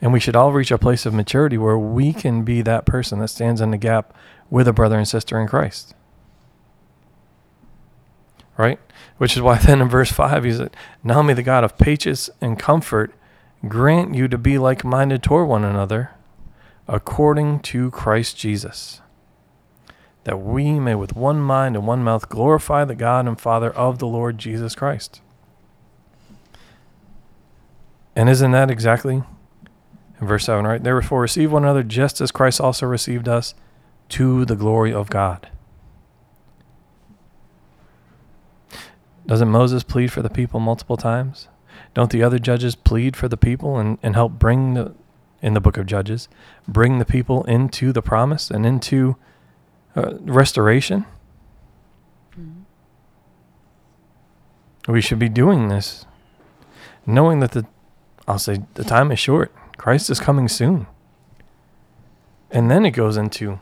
And 0.02 0.14
we 0.14 0.20
should 0.20 0.36
all 0.36 0.54
reach 0.54 0.72
a 0.72 0.78
place 0.78 1.06
of 1.06 1.14
maturity 1.14 1.58
where 1.58 1.78
we 1.78 2.14
can 2.14 2.44
be 2.44 2.62
that 2.62 2.86
person 2.86 3.20
that 3.20 3.30
stands 3.30 3.62
in 3.62 3.72
the 3.72 3.78
gap 3.78 4.14
with 4.50 4.68
a 4.68 4.74
brother 4.74 4.98
and 4.98 5.08
sister 5.08 5.40
in 5.40 5.48
Christ. 5.48 5.94
Right? 8.58 8.80
Which 9.18 9.36
is 9.36 9.42
why 9.42 9.58
then 9.58 9.82
in 9.82 9.90
verse 9.90 10.12
5 10.12 10.44
he 10.44 10.54
said, 10.54 10.76
Now 11.04 11.22
may 11.22 11.34
the 11.34 11.44
God 11.44 11.64
of 11.64 11.78
patience 11.78 12.30
and 12.40 12.60
comfort 12.60 13.14
grant 13.68 14.14
you 14.14 14.28
to 14.28 14.38
be 14.38 14.58
like 14.58 14.84
minded 14.84 15.24
toward 15.24 15.48
one 15.48 15.64
another 15.64 16.12
according 16.88 17.60
to 17.62 17.90
Christ 17.92 18.38
Jesus, 18.38 19.02
that 20.26 20.42
we 20.42 20.80
may 20.80 20.96
with 20.96 21.16
one 21.16 21.40
mind 21.40 21.76
and 21.76 21.88
one 21.88 22.04
mouth 22.04 22.28
glorify 22.28 22.84
the 22.84 22.96
God 22.96 23.26
and 23.28 23.40
Father 23.40 23.72
of 23.72 24.00
the 24.00 24.08
Lord 24.08 24.38
Jesus 24.38 24.76
Christ. 24.76 25.22
And 28.16 28.30
isn't 28.30 28.52
that 28.52 28.70
exactly 28.70 29.24
in 30.20 30.28
verse 30.28 30.46
7, 30.46 30.66
right? 30.66 30.84
Therefore, 30.84 31.22
receive 31.22 31.52
one 31.52 31.64
another 31.64 31.84
just 31.84 32.22
as 32.22 32.32
Christ 32.32 32.62
also 32.62 32.86
received 32.86 33.28
us 33.28 33.56
to 34.10 34.46
the 34.46 34.56
glory 34.56 34.94
of 34.94 35.10
God. 35.10 35.50
Doesn't 39.26 39.50
Moses 39.50 39.84
plead 39.84 40.12
for 40.12 40.22
the 40.22 40.30
people 40.30 40.60
multiple 40.60 40.98
times? 40.98 41.48
Don't 41.94 42.12
the 42.12 42.24
other 42.24 42.40
judges 42.40 42.76
plead 42.76 43.16
for 43.16 43.28
the 43.28 43.38
people 43.38 43.78
and, 43.78 43.98
and 44.02 44.16
help 44.16 44.34
bring 44.34 44.74
the, 44.74 44.94
in 45.42 45.54
the 45.54 45.62
book 45.62 45.78
of 45.78 45.86
Judges, 45.86 46.28
bring 46.68 47.00
the 47.00 47.06
people 47.06 47.44
into 47.44 47.92
the 47.92 48.02
promise 48.02 48.50
and 48.50 48.66
into 48.66 49.16
uh, 49.96 50.16
restoration? 50.22 51.06
We 54.88 55.02
should 55.02 55.20
be 55.20 55.30
doing 55.30 55.70
this, 55.70 56.06
knowing 57.06 57.40
that 57.40 57.52
the, 57.52 57.66
I'll 58.28 58.40
say, 58.40 58.64
the 58.74 58.84
time 58.84 59.12
is 59.12 59.20
short. 59.20 59.54
Christ 59.78 60.10
is 60.10 60.20
coming 60.20 60.48
soon. 60.48 60.88
And 62.52 62.70
then 62.70 62.86
it 62.86 62.92
goes 62.92 63.18
into 63.18 63.60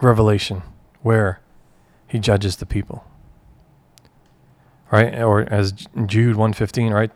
Revelation, 0.00 0.62
where 1.02 1.40
he 2.06 2.18
judges 2.18 2.56
the 2.56 2.66
people. 2.66 3.04
Right? 4.90 5.20
Or 5.20 5.42
as 5.52 5.72
Jude 6.06 6.36
115, 6.36 6.92
right? 6.92 7.10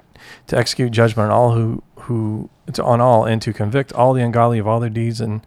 To 0.49 0.57
execute 0.57 0.93
judgment 0.93 1.31
on 1.31 1.37
all 1.37 1.53
who, 1.53 1.83
who 2.01 2.51
on 2.83 3.01
all 3.01 3.25
and 3.25 3.41
to 3.43 3.53
convict 3.53 3.93
all 3.93 4.13
the 4.13 4.23
ungodly 4.23 4.59
of 4.59 4.67
all 4.67 4.81
their 4.81 4.91
deeds 4.91 5.21
and 5.21 5.47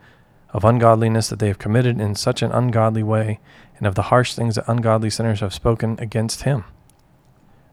of 0.51 0.63
ungodliness 0.63 1.29
that 1.29 1.39
they 1.39 1.47
have 1.47 1.57
committed 1.57 1.99
in 1.99 2.15
such 2.15 2.41
an 2.41 2.51
ungodly 2.51 3.01
way, 3.01 3.39
and 3.77 3.87
of 3.87 3.95
the 3.95 4.03
harsh 4.03 4.33
things 4.33 4.55
that 4.55 4.67
ungodly 4.67 5.09
sinners 5.09 5.39
have 5.39 5.53
spoken 5.53 5.97
against 5.99 6.43
him. 6.43 6.63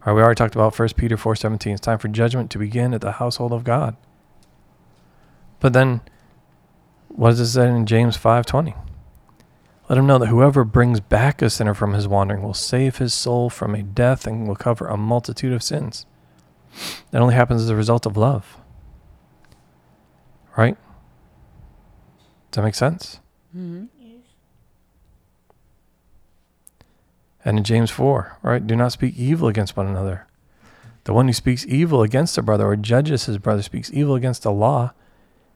All 0.07 0.13
right, 0.13 0.13
we 0.15 0.23
already 0.23 0.37
talked 0.37 0.55
about 0.55 0.75
1 0.79 0.97
Peter 0.97 1.17
4:17. 1.17 1.73
It's 1.73 1.81
time 1.83 1.99
for 1.99 2.09
judgment 2.09 2.51
to 2.51 2.59
begin 2.59 2.95
at 2.95 3.03
the 3.03 3.13
household 3.13 3.53
of 3.53 3.65
God. 3.65 3.97
But 5.59 5.75
then 5.75 6.01
what 7.09 7.31
does 7.31 7.41
it 7.41 7.47
say 7.49 7.69
in 7.69 7.85
James 7.85 8.17
5:20? 8.17 8.75
Let 9.91 9.99
him 9.99 10.07
know 10.07 10.19
that 10.19 10.29
whoever 10.29 10.65
brings 10.65 11.01
back 11.01 11.43
a 11.43 11.51
sinner 11.51 11.75
from 11.75 11.93
his 11.93 12.09
wandering 12.09 12.43
will 12.43 12.55
save 12.55 12.97
his 12.97 13.13
soul 13.13 13.51
from 13.51 13.75
a 13.75 13.83
death 13.83 14.27
and 14.27 14.49
will 14.49 14.57
cover 14.57 14.87
a 14.87 14.97
multitude 14.97 15.53
of 15.53 15.63
sins. 15.63 16.07
That 17.11 17.21
only 17.21 17.35
happens 17.35 17.63
as 17.63 17.69
a 17.69 17.77
result 17.77 18.07
of 18.07 18.17
love. 18.17 18.57
Right? 20.57 20.77
Does 22.51 22.57
that 22.57 22.63
make 22.63 22.75
sense? 22.75 23.21
Mm-hmm. 23.57 23.87
And 27.45 27.59
in 27.59 27.65
James 27.65 27.91
4, 27.91 28.39
right? 28.43 28.67
Do 28.67 28.77
not 28.77 28.93
speak 28.93 29.17
evil 29.17 29.49
against 29.49 29.77
one 29.77 29.87
another. 29.87 30.27
The 31.05 31.15
one 31.15 31.27
who 31.27 31.33
speaks 31.33 31.65
evil 31.67 32.03
against 32.03 32.37
a 32.37 32.43
brother 32.43 32.67
or 32.67 32.77
judges 32.77 33.25
his 33.25 33.39
brother 33.39 33.63
speaks 33.63 33.91
evil 33.93 34.15
against 34.15 34.43
the 34.43 34.53
law 34.53 34.93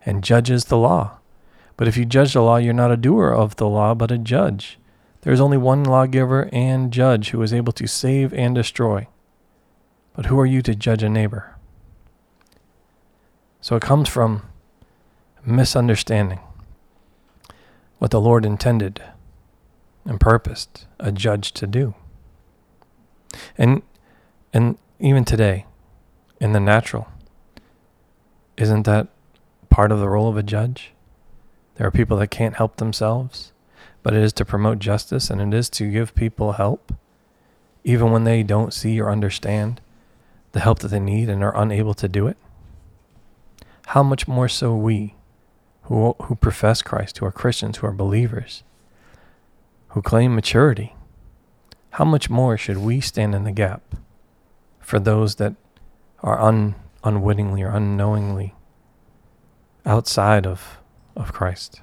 and 0.07 0.24
judges 0.24 0.64
the 0.64 0.79
law. 0.79 1.18
But 1.77 1.88
if 1.88 1.96
you 1.96 2.05
judge 2.05 2.33
the 2.33 2.42
law, 2.42 2.57
you're 2.57 2.72
not 2.72 2.92
a 2.92 2.96
doer 2.96 3.31
of 3.31 3.57
the 3.57 3.68
law, 3.68 3.94
but 3.94 4.11
a 4.11 4.18
judge. 4.18 4.79
There 5.22 5.33
is 5.33 5.40
only 5.40 5.59
one 5.59 5.85
lawgiver 5.85 6.48
and 6.53 6.92
judge 6.92 7.31
who 7.31 7.42
is 7.42 7.53
able 7.53 7.72
to 7.72 7.87
save 7.87 8.33
and 8.33 8.55
destroy. 8.55 9.07
But 10.14 10.27
who 10.27 10.38
are 10.38 10.46
you 10.46 10.62
to 10.62 10.74
judge 10.74 11.03
a 11.03 11.09
neighbor? 11.09 11.57
So 13.61 13.77
it 13.77 13.83
comes 13.83 14.09
from 14.09 14.42
misunderstanding 15.44 16.40
what 17.98 18.11
the 18.11 18.20
Lord 18.20 18.44
intended 18.44 19.03
and 20.05 20.20
purposed 20.20 20.87
a 21.00 21.11
judge 21.11 21.53
to 21.53 21.66
do. 21.66 21.94
And 23.59 23.83
and 24.53 24.79
even 25.00 25.24
today, 25.24 25.66
in 26.40 26.53
the 26.53 26.61
natural, 26.61 27.09
isn't 28.57 28.85
that 28.85 29.09
part 29.68 29.90
of 29.90 29.98
the 29.98 30.09
role 30.09 30.29
of 30.29 30.37
a 30.37 30.42
judge? 30.42 30.92
There 31.74 31.87
are 31.87 31.90
people 31.90 32.18
that 32.18 32.29
can't 32.29 32.57
help 32.57 32.77
themselves, 32.77 33.53
but 34.05 34.14
it 34.14 34.22
is 34.22 34.33
to 34.35 34.44
promote 34.44 34.79
justice 34.79 35.29
and 35.29 35.40
it 35.40 35.57
is 35.57 35.68
to 35.70 35.90
give 35.90 36.14
people 36.14 36.53
help, 36.53 36.92
even 37.83 38.12
when 38.12 38.22
they 38.22 38.44
don't 38.44 38.72
see 38.72 39.00
or 39.00 39.11
understand 39.11 39.81
the 40.55 40.61
help 40.61 40.79
that 40.79 40.88
they 40.88 41.01
need 41.01 41.29
and 41.29 41.43
are 41.43 41.61
unable 41.61 41.95
to 41.95 42.09
do 42.09 42.29
it. 42.29 42.37
How 43.88 44.05
much 44.05 44.29
more 44.29 44.49
so 44.49 44.75
we, 44.75 45.17
who, 45.83 46.14
who 46.23 46.37
profess 46.37 46.81
Christ, 46.81 47.19
who 47.19 47.27
are 47.27 47.33
Christians, 47.33 47.79
who 47.79 47.88
are 47.88 47.93
believers, 47.93 48.62
who 49.88 50.01
claim 50.01 50.35
maturity, 50.35 50.95
how 51.90 52.05
much 52.05 52.31
more 52.31 52.57
should 52.57 52.79
we 52.79 53.01
stand 53.01 53.35
in 53.35 53.43
the 53.43 53.51
gap 53.51 53.97
for 54.79 55.01
those 55.01 55.35
that 55.35 55.55
are 56.23 56.40
un, 56.40 56.77
unwittingly 57.03 57.62
or 57.62 57.71
unknowingly 57.71 58.55
outside 59.85 60.47
of, 60.47 60.79
of 61.17 61.33
Christ? 61.33 61.83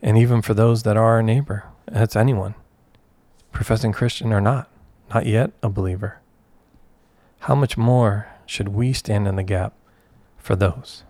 And 0.00 0.16
even 0.16 0.40
for 0.40 0.54
those 0.54 0.84
that 0.84 0.96
are 0.96 1.16
our 1.16 1.22
neighbor, 1.22 1.64
that's 1.86 2.14
anyone, 2.14 2.54
professing 3.50 3.92
Christian 3.92 4.32
or 4.32 4.40
not, 4.40 4.70
not 5.12 5.26
yet 5.26 5.50
a 5.64 5.68
believer. 5.68 6.20
How 7.46 7.54
much 7.54 7.76
more 7.76 8.26
should 8.44 8.70
we 8.70 8.92
stand 8.92 9.28
in 9.28 9.36
the 9.36 9.44
gap 9.44 9.72
for 10.36 10.56
those? 10.56 11.04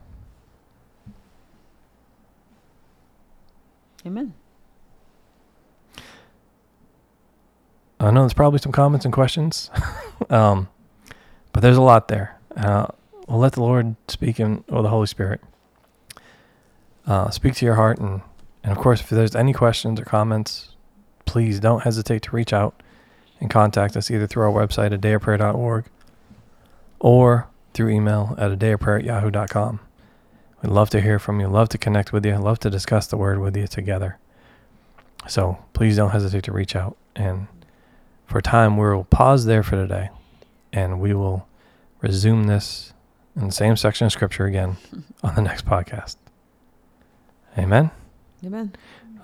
Amen. 4.05 4.35
I 7.99 8.11
know 8.11 8.21
there's 8.21 8.35
probably 8.35 8.59
some 8.59 8.71
comments 8.71 9.07
and 9.07 9.15
questions, 9.15 9.71
um, 10.29 10.69
but 11.55 11.61
there's 11.61 11.79
a 11.79 11.83
lot 11.83 12.09
there. 12.09 12.39
Uh, 12.55 12.89
we'll 13.27 13.39
let 13.39 13.53
the 13.53 13.63
Lord 13.63 13.97
speak 14.07 14.39
in, 14.39 14.63
or 14.69 14.83
the 14.83 14.91
Holy 14.91 15.07
Spirit 15.07 15.41
uh, 17.07 17.31
speak 17.31 17.55
to 17.55 17.65
your 17.65 17.77
heart. 17.77 17.97
And, 17.97 18.21
and 18.63 18.73
of 18.73 18.77
course, 18.77 19.01
if 19.01 19.09
there's 19.09 19.35
any 19.35 19.55
questions 19.55 19.99
or 19.99 20.05
comments, 20.05 20.75
please 21.25 21.61
don't 21.61 21.85
hesitate 21.85 22.21
to 22.25 22.37
reach 22.37 22.53
out 22.53 22.83
and 23.41 23.49
contact 23.49 23.97
us 23.97 24.11
either 24.11 24.27
through 24.27 24.43
our 24.43 24.53
website 24.53 24.93
at 24.93 25.01
dayofprayer.org 25.01 25.87
or 26.99 27.49
through 27.75 27.91
email 27.91 28.35
at 28.39 28.51
a 28.51 28.57
day 28.57 28.73
of 28.73 28.81
prayer 28.81 28.99
at 28.99 29.05
yahoo.com. 29.05 29.81
We'd 30.63 30.73
love 30.73 30.91
to 30.91 31.01
hear 31.01 31.19
from 31.19 31.41
you, 31.41 31.49
love 31.49 31.69
to 31.71 31.79
connect 31.79 32.13
with 32.13 32.25
you, 32.25 32.37
love 32.37 32.59
to 32.61 32.71
discuss 32.71 33.07
the 33.07 33.17
word 33.17 33.39
with 33.39 33.57
you 33.57 33.67
together. 33.67 34.19
So 35.29 35.59
please 35.73 35.97
don't 35.97 36.11
hesitate 36.11 36.45
to 36.45 36.53
reach 36.53 36.75
out. 36.75 36.97
And 37.15 37.49
for 38.27 38.41
time, 38.41 38.77
we'll 38.77 39.05
pause 39.05 39.45
there 39.45 39.63
for 39.63 39.77
today 39.77 40.11
and 40.73 41.01
we 41.01 41.15
will 41.15 41.47
resume 42.01 42.45
this 42.45 42.93
in 43.35 43.47
the 43.47 43.53
same 43.53 43.77
section 43.77 44.07
of 44.07 44.13
scripture 44.13 44.47
again 44.47 44.77
on 45.23 45.35
the 45.35 45.43
next 45.43 45.67
podcast. 45.67 46.17
Amen. 47.59 47.91
Amen. 48.45 48.75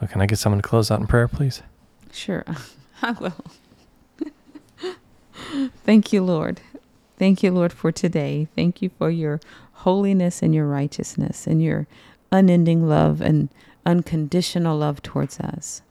Can 0.09 0.21
I 0.21 0.27
get 0.27 0.39
someone 0.39 0.61
to 0.61 0.69
close 0.69 0.91
out 0.91 1.01
in 1.01 1.07
prayer, 1.07 1.29
please? 1.29 1.63
Sure, 2.13 2.45
I 3.03 3.13
will. 3.13 3.45
Thank 5.85 6.13
you, 6.13 6.23
Lord. 6.23 6.61
Thank 7.23 7.45
you, 7.45 7.53
Lord, 7.53 7.73
for 7.73 7.93
today. 7.93 8.49
Thank 8.57 8.83
you 8.83 8.91
for 8.99 9.09
your 9.09 9.39
holiness 9.75 10.43
and 10.43 10.53
your 10.53 10.67
righteousness 10.67 11.47
and 11.47 11.63
your 11.63 11.87
unending 12.33 12.89
love 12.89 13.21
and 13.21 13.49
unconditional 13.87 14.77
love 14.77 15.03
towards 15.03 15.39
us. 15.39 15.83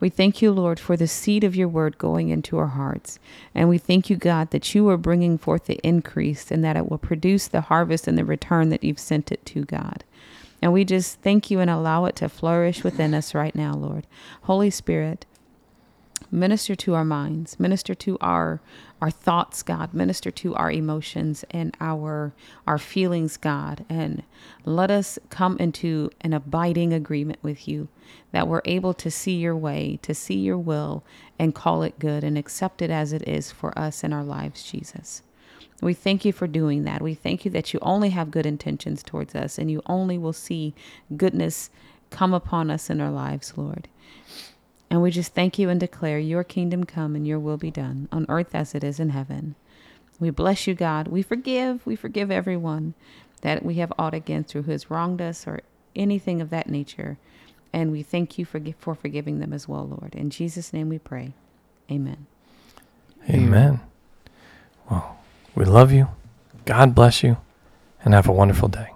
We 0.00 0.10
thank 0.10 0.42
you, 0.42 0.52
Lord, 0.52 0.78
for 0.78 0.94
the 0.94 1.08
seed 1.08 1.44
of 1.44 1.56
your 1.56 1.66
word 1.66 1.96
going 1.96 2.28
into 2.28 2.58
our 2.58 2.66
hearts. 2.66 3.18
And 3.54 3.70
we 3.70 3.78
thank 3.78 4.10
you, 4.10 4.16
God, 4.16 4.50
that 4.50 4.74
you 4.74 4.86
are 4.90 4.98
bringing 4.98 5.38
forth 5.38 5.64
the 5.64 5.80
increase 5.82 6.50
and 6.50 6.62
that 6.62 6.76
it 6.76 6.90
will 6.90 6.98
produce 6.98 7.48
the 7.48 7.62
harvest 7.62 8.06
and 8.06 8.18
the 8.18 8.24
return 8.26 8.68
that 8.68 8.84
you've 8.84 8.98
sent 8.98 9.32
it 9.32 9.46
to, 9.46 9.64
God. 9.64 10.04
And 10.60 10.74
we 10.74 10.84
just 10.84 11.22
thank 11.22 11.50
you 11.50 11.58
and 11.58 11.70
allow 11.70 12.04
it 12.04 12.16
to 12.16 12.28
flourish 12.28 12.84
within 12.84 13.14
us 13.14 13.34
right 13.34 13.54
now, 13.54 13.72
Lord. 13.72 14.06
Holy 14.42 14.68
Spirit, 14.68 15.24
minister 16.30 16.74
to 16.74 16.94
our 16.94 17.04
minds, 17.04 17.58
minister 17.58 17.94
to 17.94 18.18
our 18.20 18.60
our 19.00 19.10
thoughts, 19.10 19.62
God, 19.62 19.92
minister 19.92 20.30
to 20.30 20.54
our 20.54 20.70
emotions 20.70 21.44
and 21.50 21.76
our 21.80 22.32
our 22.66 22.78
feelings, 22.78 23.36
God, 23.36 23.84
and 23.88 24.22
let 24.64 24.90
us 24.90 25.18
come 25.28 25.56
into 25.58 26.10
an 26.22 26.32
abiding 26.32 26.92
agreement 26.92 27.38
with 27.42 27.68
you 27.68 27.88
that 28.32 28.48
we're 28.48 28.62
able 28.64 28.94
to 28.94 29.10
see 29.10 29.36
your 29.36 29.56
way, 29.56 29.98
to 30.02 30.14
see 30.14 30.38
your 30.38 30.58
will 30.58 31.04
and 31.38 31.54
call 31.54 31.82
it 31.82 31.98
good 31.98 32.24
and 32.24 32.38
accept 32.38 32.80
it 32.82 32.90
as 32.90 33.12
it 33.12 33.26
is 33.28 33.50
for 33.50 33.76
us 33.78 34.02
in 34.02 34.12
our 34.12 34.24
lives, 34.24 34.62
Jesus. 34.62 35.22
We 35.82 35.92
thank 35.92 36.24
you 36.24 36.32
for 36.32 36.46
doing 36.46 36.84
that. 36.84 37.02
We 37.02 37.14
thank 37.14 37.44
you 37.44 37.50
that 37.50 37.74
you 37.74 37.80
only 37.82 38.10
have 38.10 38.30
good 38.30 38.46
intentions 38.46 39.02
towards 39.02 39.34
us 39.34 39.58
and 39.58 39.70
you 39.70 39.82
only 39.86 40.16
will 40.16 40.32
see 40.32 40.74
goodness 41.16 41.70
come 42.10 42.32
upon 42.32 42.70
us 42.70 42.88
in 42.88 43.00
our 43.00 43.10
lives, 43.10 43.52
Lord. 43.56 43.88
And 44.90 45.02
we 45.02 45.10
just 45.10 45.34
thank 45.34 45.58
you 45.58 45.68
and 45.68 45.80
declare 45.80 46.18
your 46.18 46.44
kingdom 46.44 46.84
come 46.84 47.16
and 47.16 47.26
your 47.26 47.38
will 47.38 47.56
be 47.56 47.70
done 47.70 48.08
on 48.12 48.26
earth 48.28 48.54
as 48.54 48.74
it 48.74 48.84
is 48.84 49.00
in 49.00 49.10
heaven. 49.10 49.56
We 50.20 50.30
bless 50.30 50.66
you, 50.66 50.74
God. 50.74 51.08
We 51.08 51.22
forgive. 51.22 51.84
We 51.84 51.96
forgive 51.96 52.30
everyone 52.30 52.94
that 53.42 53.64
we 53.64 53.74
have 53.74 53.92
aught 53.98 54.14
against 54.14 54.52
who 54.52 54.62
has 54.62 54.90
wronged 54.90 55.20
us 55.20 55.46
or 55.46 55.60
anything 55.94 56.40
of 56.40 56.50
that 56.50 56.68
nature. 56.68 57.18
And 57.72 57.92
we 57.92 58.02
thank 58.02 58.38
you 58.38 58.44
for, 58.44 58.60
for 58.78 58.94
forgiving 58.94 59.40
them 59.40 59.52
as 59.52 59.68
well, 59.68 59.86
Lord. 59.86 60.14
In 60.14 60.30
Jesus' 60.30 60.72
name 60.72 60.88
we 60.88 60.98
pray. 60.98 61.32
Amen. 61.90 62.26
Amen. 63.28 63.80
Well, 64.90 65.18
we 65.54 65.64
love 65.64 65.92
you. 65.92 66.08
God 66.64 66.94
bless 66.94 67.22
you. 67.22 67.38
And 68.04 68.14
have 68.14 68.28
a 68.28 68.32
wonderful 68.32 68.68
day. 68.68 68.95